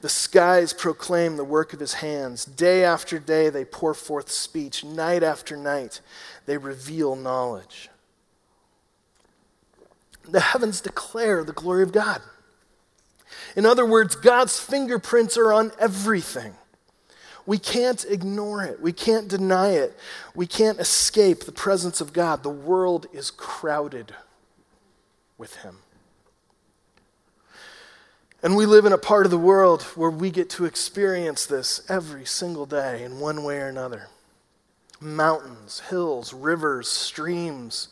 [0.00, 2.44] The skies proclaim the work of his hands.
[2.44, 4.84] Day after day, they pour forth speech.
[4.84, 6.00] Night after night,
[6.44, 7.88] they reveal knowledge.
[10.28, 12.20] The heavens declare the glory of God.
[13.54, 16.54] In other words, God's fingerprints are on everything.
[17.46, 18.80] We can't ignore it.
[18.80, 19.96] We can't deny it.
[20.34, 22.42] We can't escape the presence of God.
[22.42, 24.14] The world is crowded
[25.38, 25.78] with Him.
[28.42, 31.80] And we live in a part of the world where we get to experience this
[31.88, 34.08] every single day in one way or another.
[35.00, 37.88] Mountains, hills, rivers, streams,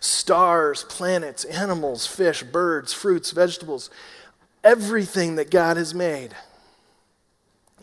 [0.00, 3.90] stars, planets, animals, fish, birds, fruits, vegetables
[4.64, 6.34] everything that God has made,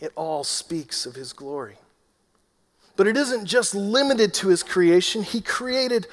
[0.02, 1.76] it all speaks of his glory.
[2.96, 6.08] But it isn't just limited to his creation, he created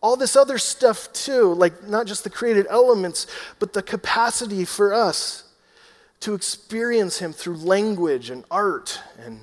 [0.00, 3.26] all this other stuff too, like not just the created elements,
[3.58, 5.44] but the capacity for us
[6.20, 9.38] to experience him through language and art and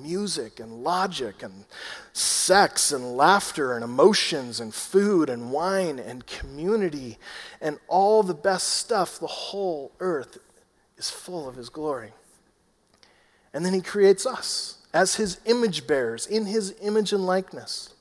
[0.00, 1.66] music and logic and
[2.14, 7.18] sex and laughter and emotions and food and wine and community
[7.60, 9.20] and all the best stuff.
[9.20, 10.38] The whole earth
[10.96, 12.12] is full of his glory.
[13.52, 17.94] And then he creates us as his image bearers in his image and likeness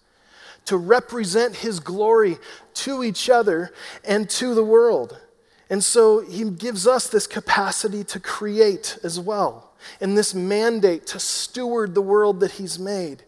[0.66, 2.38] to represent his glory
[2.76, 5.20] to each other and to the world.
[5.70, 11.20] And so he gives us this capacity to create as well, and this mandate to
[11.20, 13.24] steward the world that he's made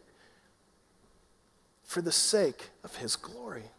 [1.84, 3.71] for the sake of his glory.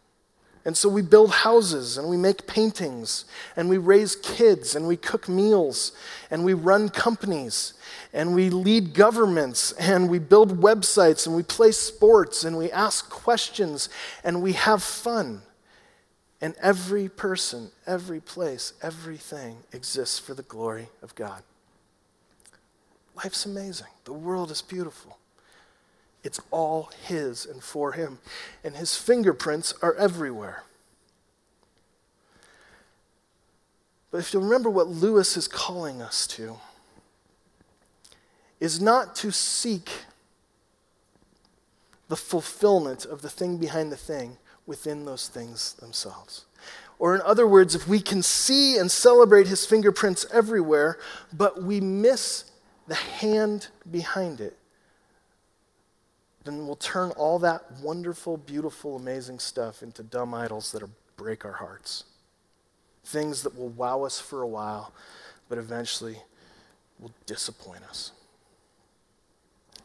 [0.65, 3.25] And so we build houses and we make paintings
[3.57, 5.91] and we raise kids and we cook meals
[6.31, 7.73] and we run companies
[8.13, 13.09] and we lead governments and we build websites and we play sports and we ask
[13.09, 13.89] questions
[14.23, 15.41] and we have fun.
[16.39, 21.41] And every person, every place, everything exists for the glory of God.
[23.15, 23.87] Life's amazing.
[24.05, 25.17] The world is beautiful.
[26.23, 28.19] It's all His and for Him.
[28.63, 30.63] And His fingerprints are everywhere.
[34.11, 36.57] But if you remember what Lewis is calling us to,
[38.59, 39.89] is not to seek
[42.09, 46.45] the fulfillment of the thing behind the thing within those things themselves.
[46.99, 50.99] Or, in other words, if we can see and celebrate his fingerprints everywhere,
[51.35, 52.45] but we miss
[52.87, 54.57] the hand behind it,
[56.43, 61.53] then we'll turn all that wonderful, beautiful, amazing stuff into dumb idols that'll break our
[61.53, 62.03] hearts.
[63.05, 64.93] Things that will wow us for a while,
[65.49, 66.17] but eventually
[66.99, 68.11] will disappoint us.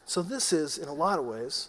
[0.04, 1.68] So, this is, in a lot of ways,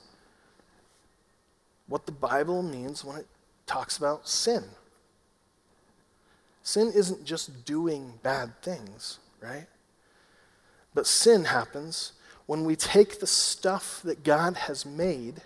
[1.88, 3.28] what the Bible means when it
[3.66, 4.64] talks about sin.
[6.64, 9.66] Sin isn't just doing bad things, right?
[10.94, 12.14] But sin happens
[12.50, 15.44] when we take the stuff that God has made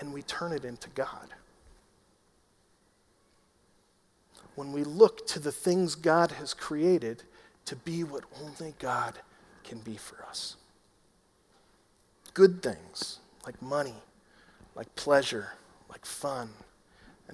[0.00, 1.28] and we turn it into God.
[4.56, 7.22] When we look to the things God has created
[7.66, 9.20] to be what only God
[9.62, 10.56] can be for us.
[12.34, 13.94] Good things like money,
[14.74, 15.52] like pleasure,
[15.88, 16.50] like fun,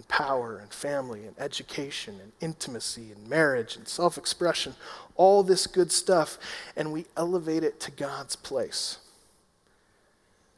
[0.00, 4.74] and power, and family, and education, and intimacy, and marriage, and self expression,
[5.14, 6.38] all this good stuff,
[6.74, 8.96] and we elevate it to God's place.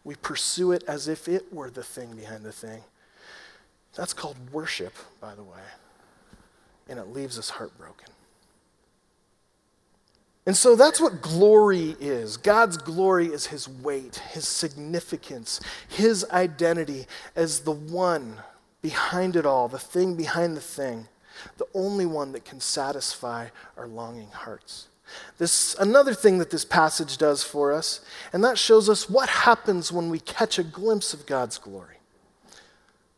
[0.05, 2.83] We pursue it as if it were the thing behind the thing.
[3.97, 5.59] That's called worship, by the way,
[6.89, 8.11] and it leaves us heartbroken.
[10.47, 12.37] And so that's what glory is.
[12.37, 18.37] God's glory is his weight, his significance, his identity as the one
[18.83, 21.09] behind it all, the thing behind the thing,
[21.57, 24.89] the only one that can satisfy our longing hearts.
[25.39, 28.01] This another thing that this passage does for us,
[28.33, 31.97] and that shows us what happens when we catch a glimpse of God's glory.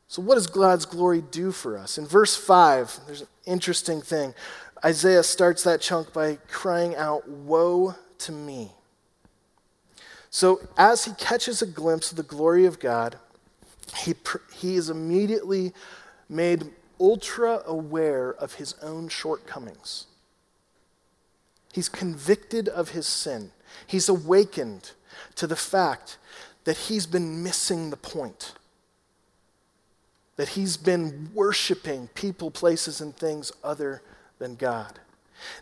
[0.09, 1.98] So, what does God's glory do for us?
[1.98, 4.35] In verse 5, there's an interesting thing.
[4.85, 8.72] Isaiah starts that chunk by crying out, Woe to me.
[10.31, 13.18] So, as he catches a glimpse of the glory of God,
[13.96, 14.14] he,
[14.54, 15.72] he is immediately
[16.28, 20.07] made ultra aware of his own shortcomings.
[21.72, 23.50] He's convicted of his sin.
[23.87, 24.92] He's awakened
[25.35, 26.18] to the fact
[26.64, 28.52] that he's been missing the point.
[30.37, 34.02] That he's been worshiping people, places, and things other
[34.38, 35.00] than God.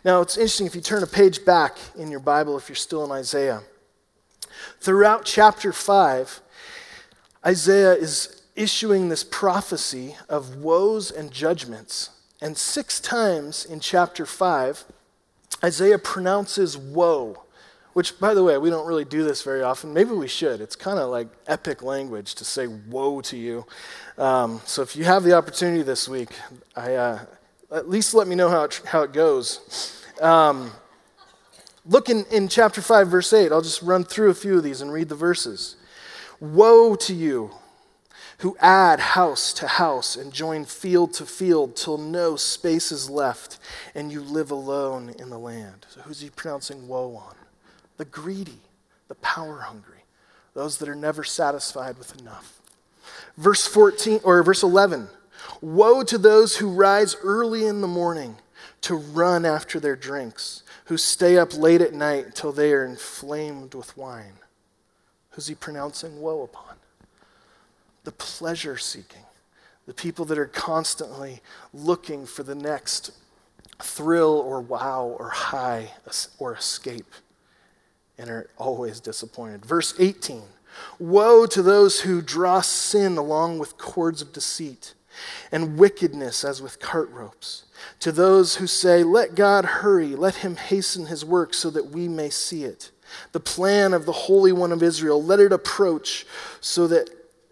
[0.05, 3.03] Now, it's interesting if you turn a page back in your Bible, if you're still
[3.03, 3.61] in Isaiah.
[4.79, 6.41] Throughout chapter 5,
[7.45, 12.09] Isaiah is issuing this prophecy of woes and judgments.
[12.41, 14.85] And six times in chapter 5,
[15.63, 17.43] Isaiah pronounces woe,
[17.93, 19.93] which, by the way, we don't really do this very often.
[19.93, 20.61] Maybe we should.
[20.61, 23.65] It's kind of like epic language to say woe to you.
[24.17, 26.29] Um, so if you have the opportunity this week,
[26.75, 27.19] I, uh,
[27.71, 30.01] at least let me know how it, how it goes.
[30.21, 30.71] Um,
[31.85, 33.51] look in, in chapter 5, verse 8.
[33.51, 35.75] I'll just run through a few of these and read the verses.
[36.43, 37.51] Woe to you
[38.39, 43.57] who add house to house and join field to field till no space is left
[43.95, 45.85] and you live alone in the land.
[45.87, 47.35] So, who's he pronouncing woe on?
[47.95, 48.59] The greedy,
[49.07, 50.03] the power hungry,
[50.53, 52.59] those that are never satisfied with enough.
[53.37, 55.07] Verse 14 or verse 11
[55.61, 58.35] Woe to those who rise early in the morning
[58.81, 63.73] to run after their drinks, who stay up late at night till they are inflamed
[63.75, 64.33] with wine.
[65.33, 66.75] Who's he pronouncing woe upon?
[68.03, 69.25] The pleasure seeking,
[69.87, 71.41] the people that are constantly
[71.73, 73.11] looking for the next
[73.81, 75.91] thrill or wow or high
[76.37, 77.11] or escape
[78.17, 79.65] and are always disappointed.
[79.65, 80.43] Verse 18
[80.99, 84.93] Woe to those who draw sin along with cords of deceit
[85.51, 87.65] and wickedness as with cart ropes.
[87.99, 92.07] To those who say, Let God hurry, let him hasten his work so that we
[92.07, 92.91] may see it.
[93.31, 96.25] The plan of the Holy One of Israel, let it approach
[96.61, 97.09] so that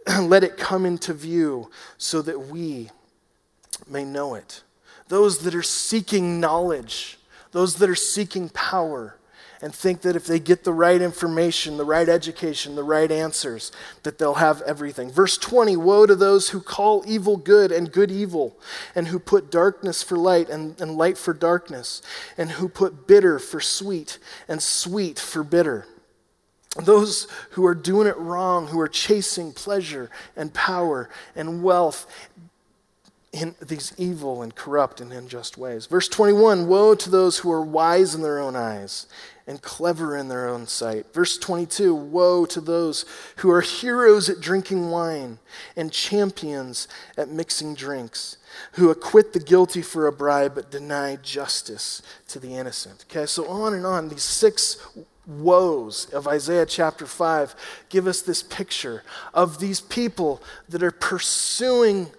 [0.22, 2.89] let it come into view so that we
[3.88, 4.64] may know it.
[5.07, 7.20] Those that are seeking knowledge,
[7.51, 9.18] those that are seeking power,
[9.62, 13.72] and think that if they get the right information, the right education, the right answers,
[14.03, 15.12] that they'll have everything.
[15.12, 18.57] Verse 20 Woe to those who call evil good and good evil,
[18.95, 22.01] and who put darkness for light and, and light for darkness,
[22.38, 25.86] and who put bitter for sweet and sweet for bitter.
[26.78, 32.07] Those who are doing it wrong, who are chasing pleasure and power and wealth,
[33.34, 35.86] in these evil and corrupt and unjust ways.
[35.86, 39.07] Verse 21 Woe to those who are wise in their own eyes
[39.47, 41.13] and clever in their own sight.
[41.13, 43.05] Verse 22 Woe to those
[43.38, 45.39] who are heroes at drinking wine
[45.77, 48.38] and champions at mixing drinks,
[48.73, 53.05] who acquit the guilty for a bribe but deny justice to the innocent.
[53.09, 54.09] Okay, so on and on.
[54.09, 54.77] These six
[55.25, 57.55] woes of Isaiah chapter 5
[57.88, 59.03] give us this picture
[59.34, 62.11] of these people that are pursuing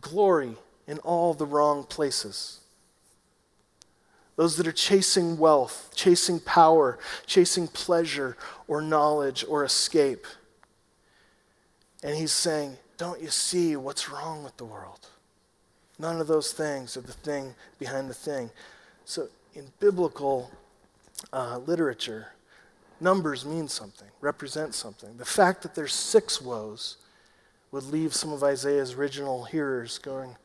[0.00, 2.60] glory in all the wrong places.
[4.36, 8.36] Those that are chasing wealth, chasing power, chasing pleasure
[8.66, 10.26] or knowledge or escape.
[12.02, 15.08] And he's saying, Don't you see what's wrong with the world?
[15.98, 18.50] None of those things are the thing behind the thing.
[19.04, 20.50] So, in biblical
[21.32, 22.28] uh, literature,
[23.00, 25.18] numbers mean something, represent something.
[25.18, 26.96] The fact that there's six woes
[27.72, 30.36] would leave some of Isaiah's original hearers going,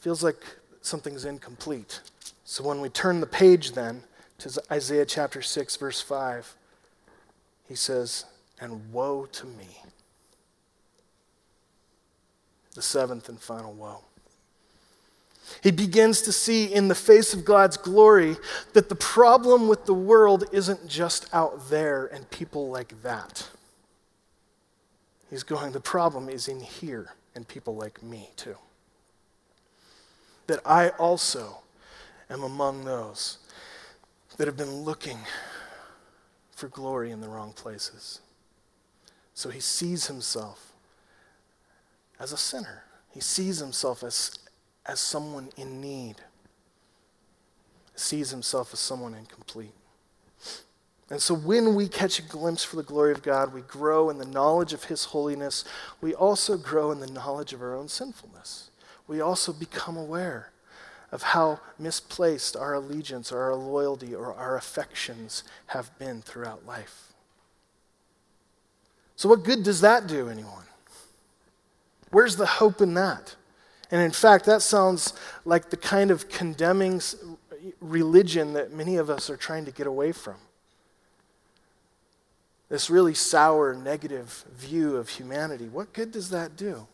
[0.00, 0.44] feels like
[0.82, 2.00] something's incomplete.
[2.44, 4.02] So when we turn the page then
[4.38, 6.54] to Isaiah chapter 6, verse 5,
[7.68, 8.26] he says,
[8.60, 9.68] And woe to me.
[12.74, 14.04] The seventh and final woe.
[15.62, 18.36] He begins to see in the face of God's glory
[18.72, 23.48] that the problem with the world isn't just out there and people like that.
[25.32, 28.56] He's going, the problem is in here and people like me too.
[30.46, 31.62] That I also
[32.28, 33.38] am among those
[34.36, 35.16] that have been looking
[36.50, 38.20] for glory in the wrong places.
[39.32, 40.74] So he sees himself
[42.20, 42.84] as a sinner.
[43.10, 44.38] He sees himself as,
[44.84, 46.16] as someone in need.
[47.94, 49.72] He sees himself as someone incomplete.
[51.12, 54.16] And so when we catch a glimpse for the glory of God, we grow in
[54.16, 55.62] the knowledge of His holiness.
[56.00, 58.70] We also grow in the knowledge of our own sinfulness.
[59.06, 60.52] We also become aware
[61.10, 67.12] of how misplaced our allegiance or our loyalty or our affections have been throughout life.
[69.14, 70.64] So, what good does that do anyone?
[72.10, 73.36] Where's the hope in that?
[73.90, 75.12] And in fact, that sounds
[75.44, 77.02] like the kind of condemning
[77.82, 80.36] religion that many of us are trying to get away from
[82.72, 86.86] this really sour, negative view of humanity, what good does that do?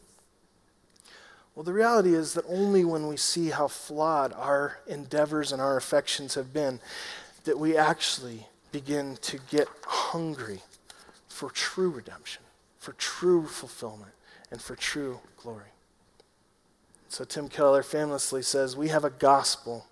[1.55, 5.77] Well, the reality is that only when we see how flawed our endeavors and our
[5.77, 6.81] affections have been
[7.45, 10.63] that we actually begin to get hungry
[11.29, 12.43] for true redemption,
[12.81, 14.11] for true fulfillment,
[14.51, 15.71] and for true glory.
[17.09, 19.87] So Tim Keller famously says, We have a gospel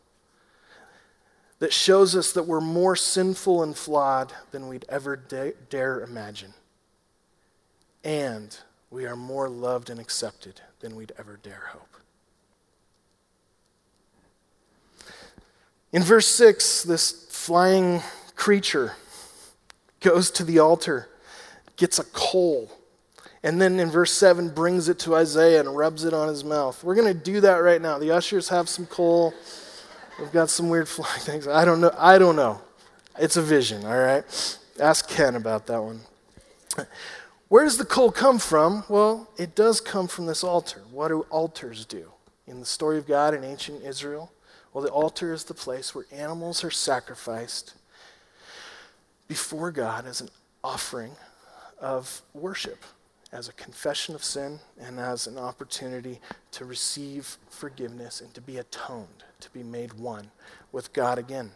[1.59, 6.53] that shows us that we're more sinful and flawed than we'd ever da- dare imagine.
[8.05, 8.57] And
[8.91, 11.97] we are more loved and accepted than we'd ever dare hope.
[15.93, 18.03] In verse 6, this flying
[18.35, 18.93] creature
[20.01, 21.09] goes to the altar,
[21.77, 22.71] gets a coal,
[23.43, 26.83] and then in verse 7 brings it to Isaiah and rubs it on his mouth.
[26.85, 27.99] We're going to do that right now.
[27.99, 29.33] The ushers have some coal.
[30.19, 31.47] We've got some weird flying things.
[31.47, 31.95] I don't know.
[31.97, 32.61] I don't know.
[33.19, 34.59] It's a vision, all right?
[34.81, 36.01] Ask Ken about that one.
[37.49, 38.85] Where does the coal come from?
[38.89, 40.83] Well, it does come from this altar.
[40.91, 42.11] What do altars do?
[42.47, 44.33] In the story of God in ancient Israel,
[44.73, 47.75] well, the altar is the place where animals are sacrificed
[49.29, 50.29] before God as an
[50.63, 51.13] offering
[51.81, 52.85] of worship
[53.33, 56.21] as a confession of sin and as an opportunity
[56.53, 60.31] to receive forgiveness and to be atoned, to be made one
[60.73, 61.51] with God again.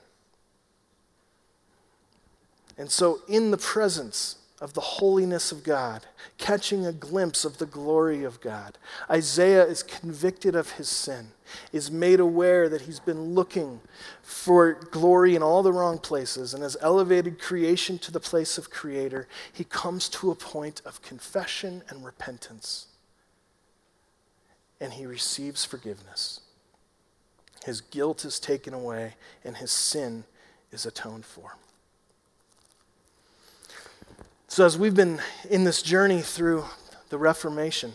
[2.78, 6.06] And so, in the presence of the holiness of God,
[6.36, 8.76] catching a glimpse of the glory of God.
[9.10, 11.28] Isaiah is convicted of his sin,
[11.72, 13.80] is made aware that he's been looking
[14.22, 18.70] for glory in all the wrong places, and has elevated creation to the place of
[18.70, 19.26] creator.
[19.50, 22.88] He comes to a point of confession and repentance,
[24.78, 26.40] and he receives forgiveness.
[27.64, 30.24] His guilt is taken away, and his sin
[30.72, 31.56] is atoned for.
[34.48, 36.64] So, as we've been in this journey through
[37.10, 37.92] the Reformation,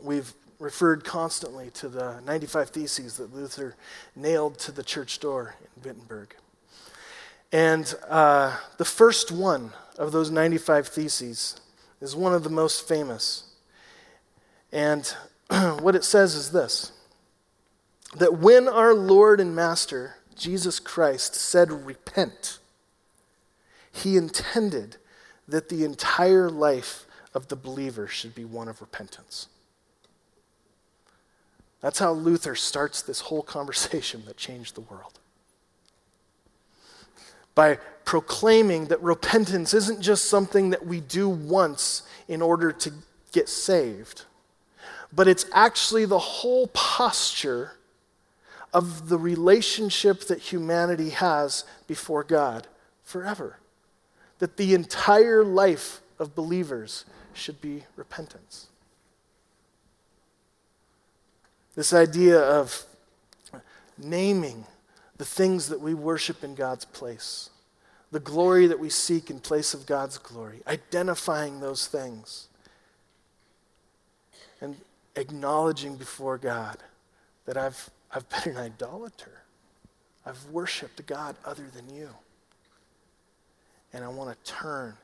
[0.00, 3.74] we've referred constantly to the 95 Theses that Luther
[4.14, 6.34] nailed to the church door in Wittenberg.
[7.52, 11.60] And uh, the first one of those 95 Theses
[12.00, 13.44] is one of the most famous.
[14.72, 15.06] And
[15.80, 16.92] what it says is this
[18.18, 22.58] that when our Lord and Master, Jesus Christ, said, Repent,
[23.92, 24.96] he intended
[25.46, 29.48] that the entire life of the believer should be one of repentance.
[31.80, 35.18] That's how Luther starts this whole conversation that changed the world.
[37.54, 42.92] By proclaiming that repentance isn't just something that we do once in order to
[43.32, 44.24] get saved,
[45.12, 47.75] but it's actually the whole posture
[48.72, 52.66] of the relationship that humanity has before God
[53.04, 53.58] forever
[54.38, 58.66] that the entire life of believers should be repentance.
[61.74, 62.84] This idea of
[63.98, 64.66] naming
[65.16, 67.50] the things that we worship in God's place,
[68.10, 72.48] the glory that we seek in place of God's glory, identifying those things,
[74.60, 74.76] and
[75.16, 76.78] acknowledging before God
[77.46, 79.42] that I've, I've been an idolater.
[80.24, 82.08] I've worshiped a God other than you
[83.92, 84.94] and I want to turn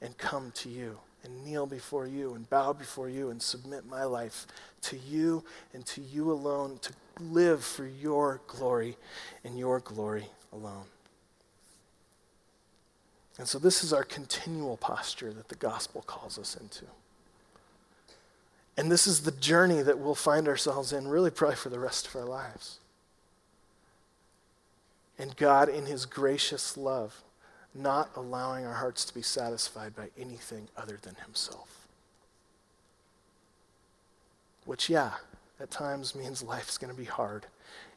[0.00, 4.04] and come to you and kneel before you and bow before you and submit my
[4.04, 4.46] life
[4.82, 5.44] to you
[5.74, 8.96] and to you alone to live for your glory
[9.44, 10.84] and your glory alone.
[13.38, 16.86] And so, this is our continual posture that the gospel calls us into.
[18.76, 22.06] And this is the journey that we'll find ourselves in, really, probably for the rest
[22.06, 22.78] of our lives.
[25.18, 27.22] And God, in His gracious love,
[27.74, 31.86] not allowing our hearts to be satisfied by anything other than Himself.
[34.66, 35.12] Which, yeah,
[35.58, 37.46] at times means life's going to be hard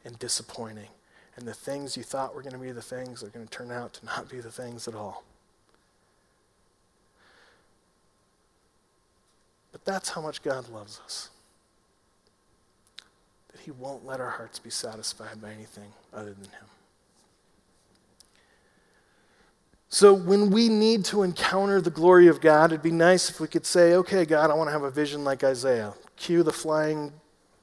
[0.04, 0.88] and disappointing.
[1.36, 3.70] And the things you thought were going to be the things are going to turn
[3.70, 5.24] out to not be the things at all.
[9.84, 11.30] But that's how much God loves us.
[13.52, 16.66] That He won't let our hearts be satisfied by anything other than Him.
[19.92, 23.48] So, when we need to encounter the glory of God, it'd be nice if we
[23.48, 25.94] could say, okay, God, I want to have a vision like Isaiah.
[26.16, 27.12] Cue the flying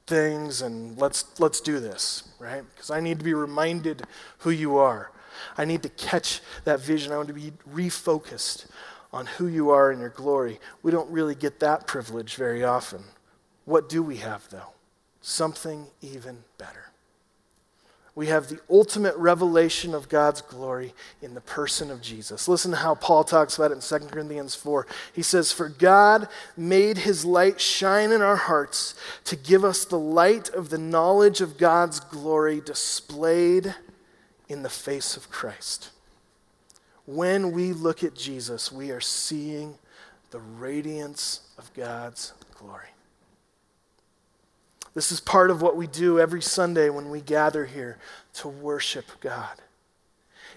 [0.06, 2.62] things and let's, let's do this, right?
[2.74, 4.02] Because I need to be reminded
[4.38, 5.10] who you are.
[5.56, 7.12] I need to catch that vision.
[7.12, 8.66] I want to be refocused
[9.12, 10.60] on who you are in your glory.
[10.82, 13.02] We don't really get that privilege very often.
[13.64, 14.72] What do we have, though?
[15.20, 16.88] Something even better
[18.18, 20.92] we have the ultimate revelation of God's glory
[21.22, 22.48] in the person of Jesus.
[22.48, 24.88] Listen to how Paul talks about it in 2 Corinthians 4.
[25.12, 30.00] He says, For God made his light shine in our hearts to give us the
[30.00, 33.76] light of the knowledge of God's glory displayed
[34.48, 35.90] in the face of Christ.
[37.08, 39.76] When we look at Jesus, we are seeing
[40.30, 42.90] the radiance of God's glory.
[44.92, 47.96] This is part of what we do every Sunday when we gather here
[48.34, 49.56] to worship God.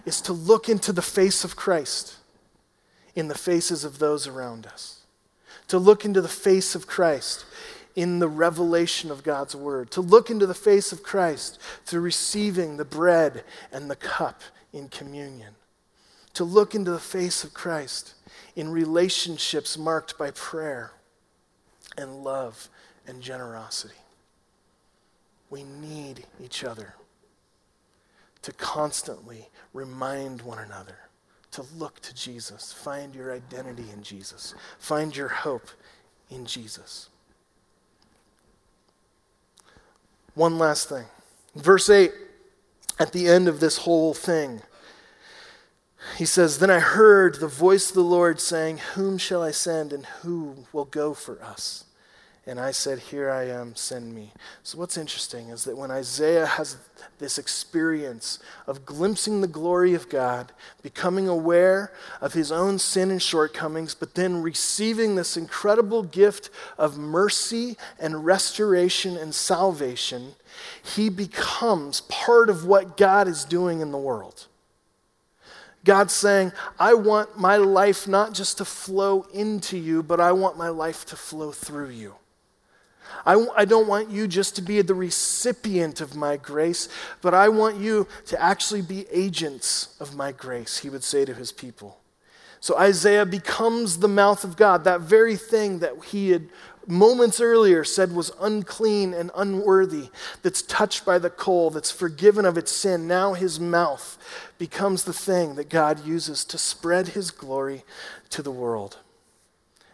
[0.06, 2.18] Is to look into the face of Christ
[3.16, 5.06] in the faces of those around us.
[5.70, 7.46] To look into the face of Christ
[7.96, 9.90] in the revelation of God's word.
[9.92, 14.42] To look into the face of Christ through receiving the bread and the cup
[14.74, 15.56] in communion.
[16.36, 18.14] To look into the face of Christ
[18.56, 20.92] in relationships marked by prayer
[21.98, 22.70] and love
[23.06, 23.96] and generosity.
[25.50, 26.96] We need each other
[28.42, 30.98] to constantly remind one another
[31.52, 32.74] to look to Jesus.
[32.74, 34.56] Find your identity in Jesus.
[34.80, 35.70] Find your hope
[36.30, 37.10] in Jesus.
[40.34, 41.06] One last thing.
[41.56, 42.12] Verse 8,
[43.00, 44.62] at the end of this whole thing,
[46.18, 49.94] He says, Then I heard the voice of the Lord saying, Whom shall I send,
[49.94, 51.86] and who will go for us?
[52.48, 54.34] And I said, Here I am, send me.
[54.64, 56.78] So, what's interesting is that when Isaiah has
[57.20, 63.22] this experience of glimpsing the glory of God, becoming aware of his own sin and
[63.22, 66.50] shortcomings, but then receiving this incredible gift
[66.80, 70.34] of mercy and restoration and salvation,
[70.84, 74.48] he becomes part of what God is doing in the world.
[75.84, 80.58] God's saying, I want my life not just to flow into you, but I want
[80.58, 82.16] my life to flow through you.
[83.26, 86.88] I, I don't want you just to be the recipient of my grace,
[87.22, 91.34] but I want you to actually be agents of my grace, he would say to
[91.34, 91.98] his people.
[92.60, 96.48] So Isaiah becomes the mouth of God, that very thing that he had
[96.88, 100.10] moments earlier said was unclean and unworthy,
[100.44, 103.08] that's touched by the coal, that's forgiven of its sin.
[103.08, 104.18] Now his mouth
[104.62, 107.84] becomes the thing that God uses to spread his glory
[108.30, 109.00] to the world.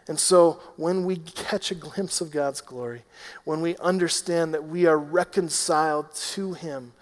[0.06, 3.04] And so, when we catch a glimpse of God's glory,
[3.44, 6.92] when we understand that we are reconciled to Him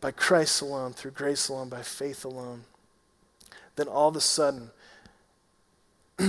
[0.00, 2.62] by Christ alone, through grace alone, by faith alone,
[3.74, 4.70] then all of a sudden,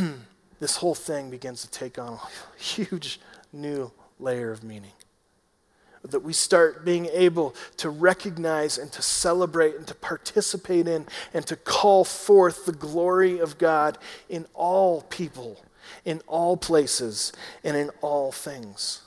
[0.59, 2.19] this whole thing begins to take on a
[2.59, 3.19] huge
[3.51, 4.93] new layer of meaning.
[6.04, 11.47] That we start being able to recognize and to celebrate and to participate in and
[11.47, 13.97] to call forth the glory of God
[14.28, 15.60] in all people
[16.06, 17.32] in all places
[17.64, 19.01] and in all things.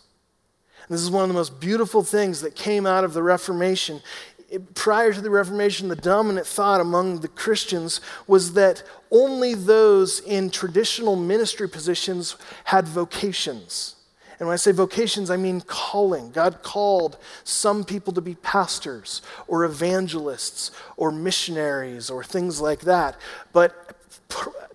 [0.88, 4.00] And this is one of the most beautiful things that came out of the Reformation.
[4.48, 10.20] It, prior to the Reformation, the dominant thought among the Christians was that only those
[10.20, 13.95] in traditional ministry positions had vocations.
[14.38, 16.30] And when I say vocations, I mean calling.
[16.30, 23.16] God called some people to be pastors or evangelists or missionaries or things like that.
[23.52, 23.96] But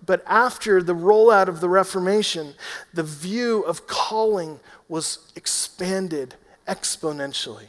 [0.04, 2.54] but after the rollout of the Reformation,
[2.92, 4.58] the view of calling
[4.88, 6.34] was expanded
[6.66, 7.68] exponentially.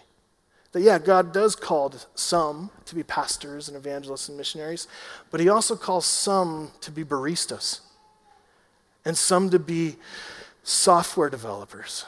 [0.72, 4.88] That, yeah, God does call some to be pastors and evangelists and missionaries,
[5.30, 7.82] but He also calls some to be baristas,
[9.06, 9.98] and some to be
[10.64, 12.05] software developers,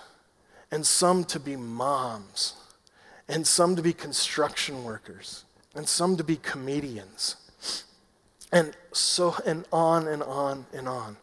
[0.71, 2.55] and some to be moms,
[3.27, 5.45] and some to be construction workers,
[5.75, 7.35] and some to be comedians
[8.55, 11.17] and so, and on and on and on.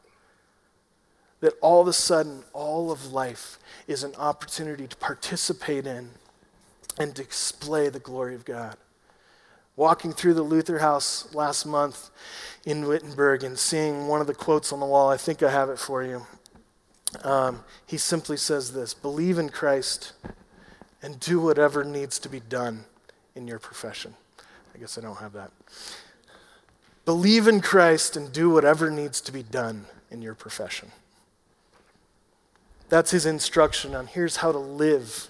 [1.41, 3.59] That all of a sudden, all of life
[3.89, 6.11] is an opportunity to participate in
[6.99, 8.76] and display the glory of God.
[9.76, 12.11] Walking through the Luther House last month
[12.66, 15.70] in Wittenberg and seeing one of the quotes on the wall, I think I have
[15.70, 16.26] it for you.
[17.23, 20.13] Um, he simply says this Believe in Christ
[21.03, 22.85] and do whatever needs to be done
[23.35, 24.15] in your profession.
[24.75, 25.51] I guess I don't have that.
[27.05, 30.91] Believe in Christ and do whatever needs to be done in your profession.
[32.89, 35.29] That's his instruction on here's how to live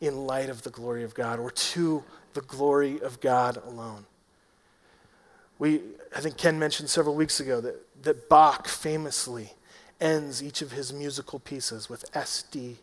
[0.00, 2.04] in light of the glory of God or to
[2.34, 4.04] the glory of God alone.
[5.58, 5.80] We,
[6.14, 9.52] I think Ken mentioned several weeks ago that, that Bach famously
[10.04, 12.76] ends each of his musical pieces with SDG,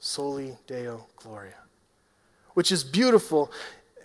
[0.00, 1.54] Soli Deo Gloria,
[2.54, 3.50] which is beautiful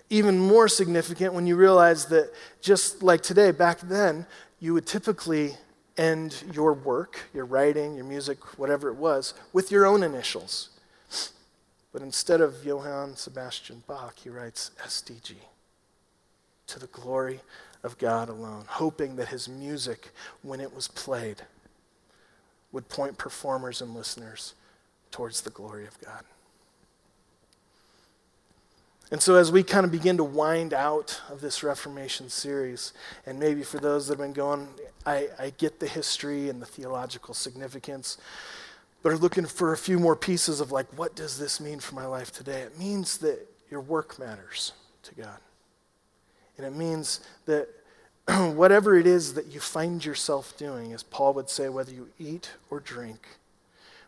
[0.09, 2.31] even more significant when you realize that
[2.61, 4.25] just like today, back then,
[4.59, 5.53] you would typically
[5.97, 10.69] end your work, your writing, your music, whatever it was, with your own initials.
[11.91, 15.35] But instead of Johann Sebastian Bach, he writes SDG,
[16.67, 17.41] to the glory
[17.83, 20.11] of God alone, hoping that his music,
[20.41, 21.43] when it was played,
[22.71, 24.53] would point performers and listeners
[25.11, 26.23] towards the glory of God.
[29.11, 32.93] And so, as we kind of begin to wind out of this Reformation series,
[33.25, 34.67] and maybe for those that have been going,
[35.03, 38.17] I, I get the history and the theological significance,
[39.01, 41.95] but are looking for a few more pieces of like, what does this mean for
[41.95, 42.61] my life today?
[42.61, 44.73] It means that your work matters
[45.03, 45.39] to God.
[46.59, 47.69] And it means that
[48.53, 52.51] whatever it is that you find yourself doing, as Paul would say, whether you eat
[52.69, 53.25] or drink,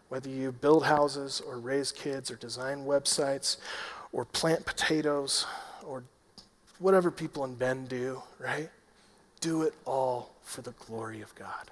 [0.10, 3.56] whether you build houses or raise kids or design websites
[4.12, 5.46] or plant potatoes
[5.88, 6.04] or
[6.80, 8.70] whatever people in Bend do, right?
[9.40, 11.72] Do it all for the glory of God.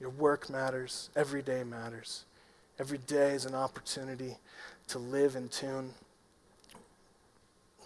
[0.00, 2.24] Your work matters, every day matters.
[2.80, 4.38] Every day is an opportunity
[4.88, 5.90] to live in tune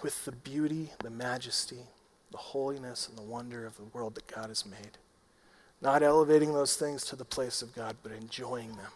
[0.02, 1.80] with the beauty, the majesty,
[2.30, 4.98] the holiness, and the wonder of the world that God has made.
[5.80, 8.92] Not elevating those things to the place of God, but enjoying them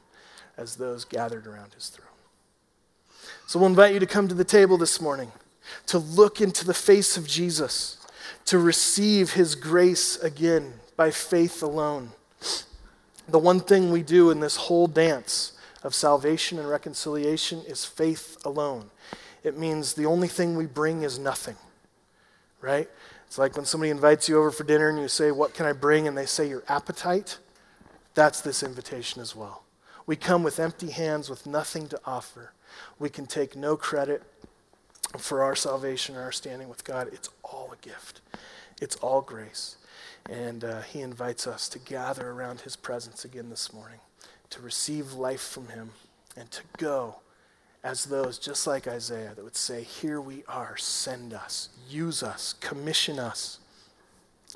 [0.57, 2.07] as those gathered around his throne.
[3.47, 5.33] So we'll invite you to come to the table this morning.
[5.87, 7.99] to look into the face of Jesus,
[8.47, 12.11] to receive his grace again by faith alone.
[13.29, 18.37] The one thing we do in this whole dance of salvation and reconciliation is faith
[18.45, 18.91] alone.
[19.43, 21.57] It means the only thing we bring is nothing,
[22.61, 22.89] right?
[23.27, 25.73] It's like when somebody invites you over for dinner and you say, What can I
[25.73, 26.09] bring?
[26.09, 27.39] and they say, Your appetite.
[28.15, 29.63] That's this invitation as well.
[30.05, 32.53] We come with empty hands with nothing to offer.
[32.99, 34.23] We can take no credit
[35.17, 37.09] for our salvation or our standing with God.
[37.13, 38.21] It's all a gift,
[38.81, 39.77] it's all grace.
[40.29, 44.01] And uh, He invites us to gather around His presence again this morning,
[44.51, 45.91] to receive life from Him,
[46.37, 47.21] and to go
[47.83, 52.55] as those, just like Isaiah, that would say, Here we are, send us, use us,
[52.61, 53.59] commission us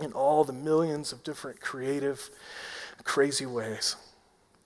[0.00, 2.30] in all the millions of different creative,
[3.04, 3.96] crazy ways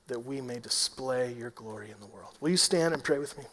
[0.08, 2.34] that we may display your glory in the world.
[2.40, 3.44] Will you stand and pray with me?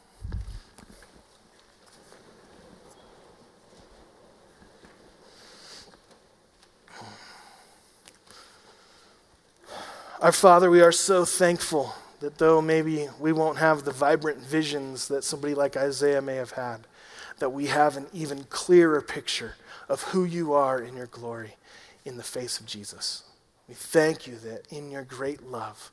[10.21, 11.93] Our Father, we are so thankful
[12.25, 16.49] that though maybe we won't have the vibrant visions that somebody like Isaiah may have
[16.49, 16.87] had,
[17.37, 19.53] that we have an even clearer picture
[19.87, 21.55] of who you are in your glory
[22.03, 23.25] in the face of Jesus.
[23.67, 25.91] We thank you that in your great love,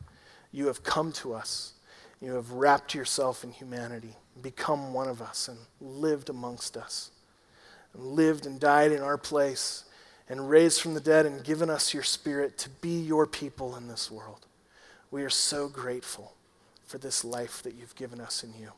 [0.53, 1.75] you have come to us.
[2.23, 7.11] You have wrapped yourself in humanity, become one of us, and lived amongst us,
[7.93, 9.85] and lived and died in our place,
[10.31, 13.87] and raised from the dead, and given us your spirit to be your people in
[13.87, 14.47] this world.
[15.13, 16.33] We are so grateful
[16.87, 18.73] for this life that you've given us in you.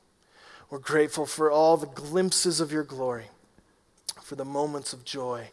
[0.69, 3.27] We're grateful for all the glimpses of your glory,
[4.21, 5.51] for the moments of joy,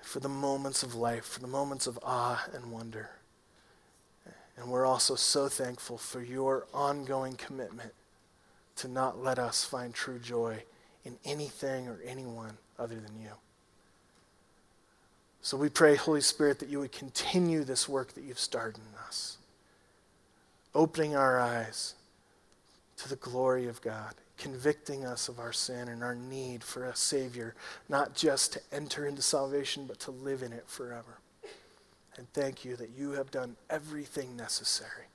[0.00, 3.10] for the moments of life, for the moments of awe and wonder.
[4.56, 7.92] And we're also so thankful for your ongoing commitment
[8.76, 10.62] to not let us find true joy
[11.04, 13.32] in anything or anyone other than you.
[15.42, 18.97] So we pray, Holy Spirit, that you would continue this work that you've started in
[18.97, 18.97] us
[20.78, 21.96] opening our eyes
[22.96, 26.94] to the glory of God, convicting us of our sin and our need for a
[26.94, 27.56] Savior,
[27.88, 31.18] not just to enter into salvation, but to live in it forever.
[32.16, 35.06] And thank you that you have done everything necessary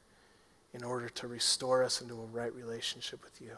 [0.74, 3.56] in order to restore us into a right relationship with you.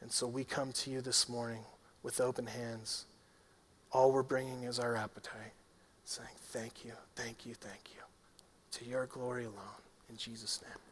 [0.00, 1.64] And so we come to you this morning
[2.02, 3.04] with open hands.
[3.92, 5.52] All we're bringing is our appetite,
[6.06, 8.00] saying, Thank you, thank you, thank you.
[8.78, 9.82] To your glory alone.
[10.08, 10.85] In Jesus' name.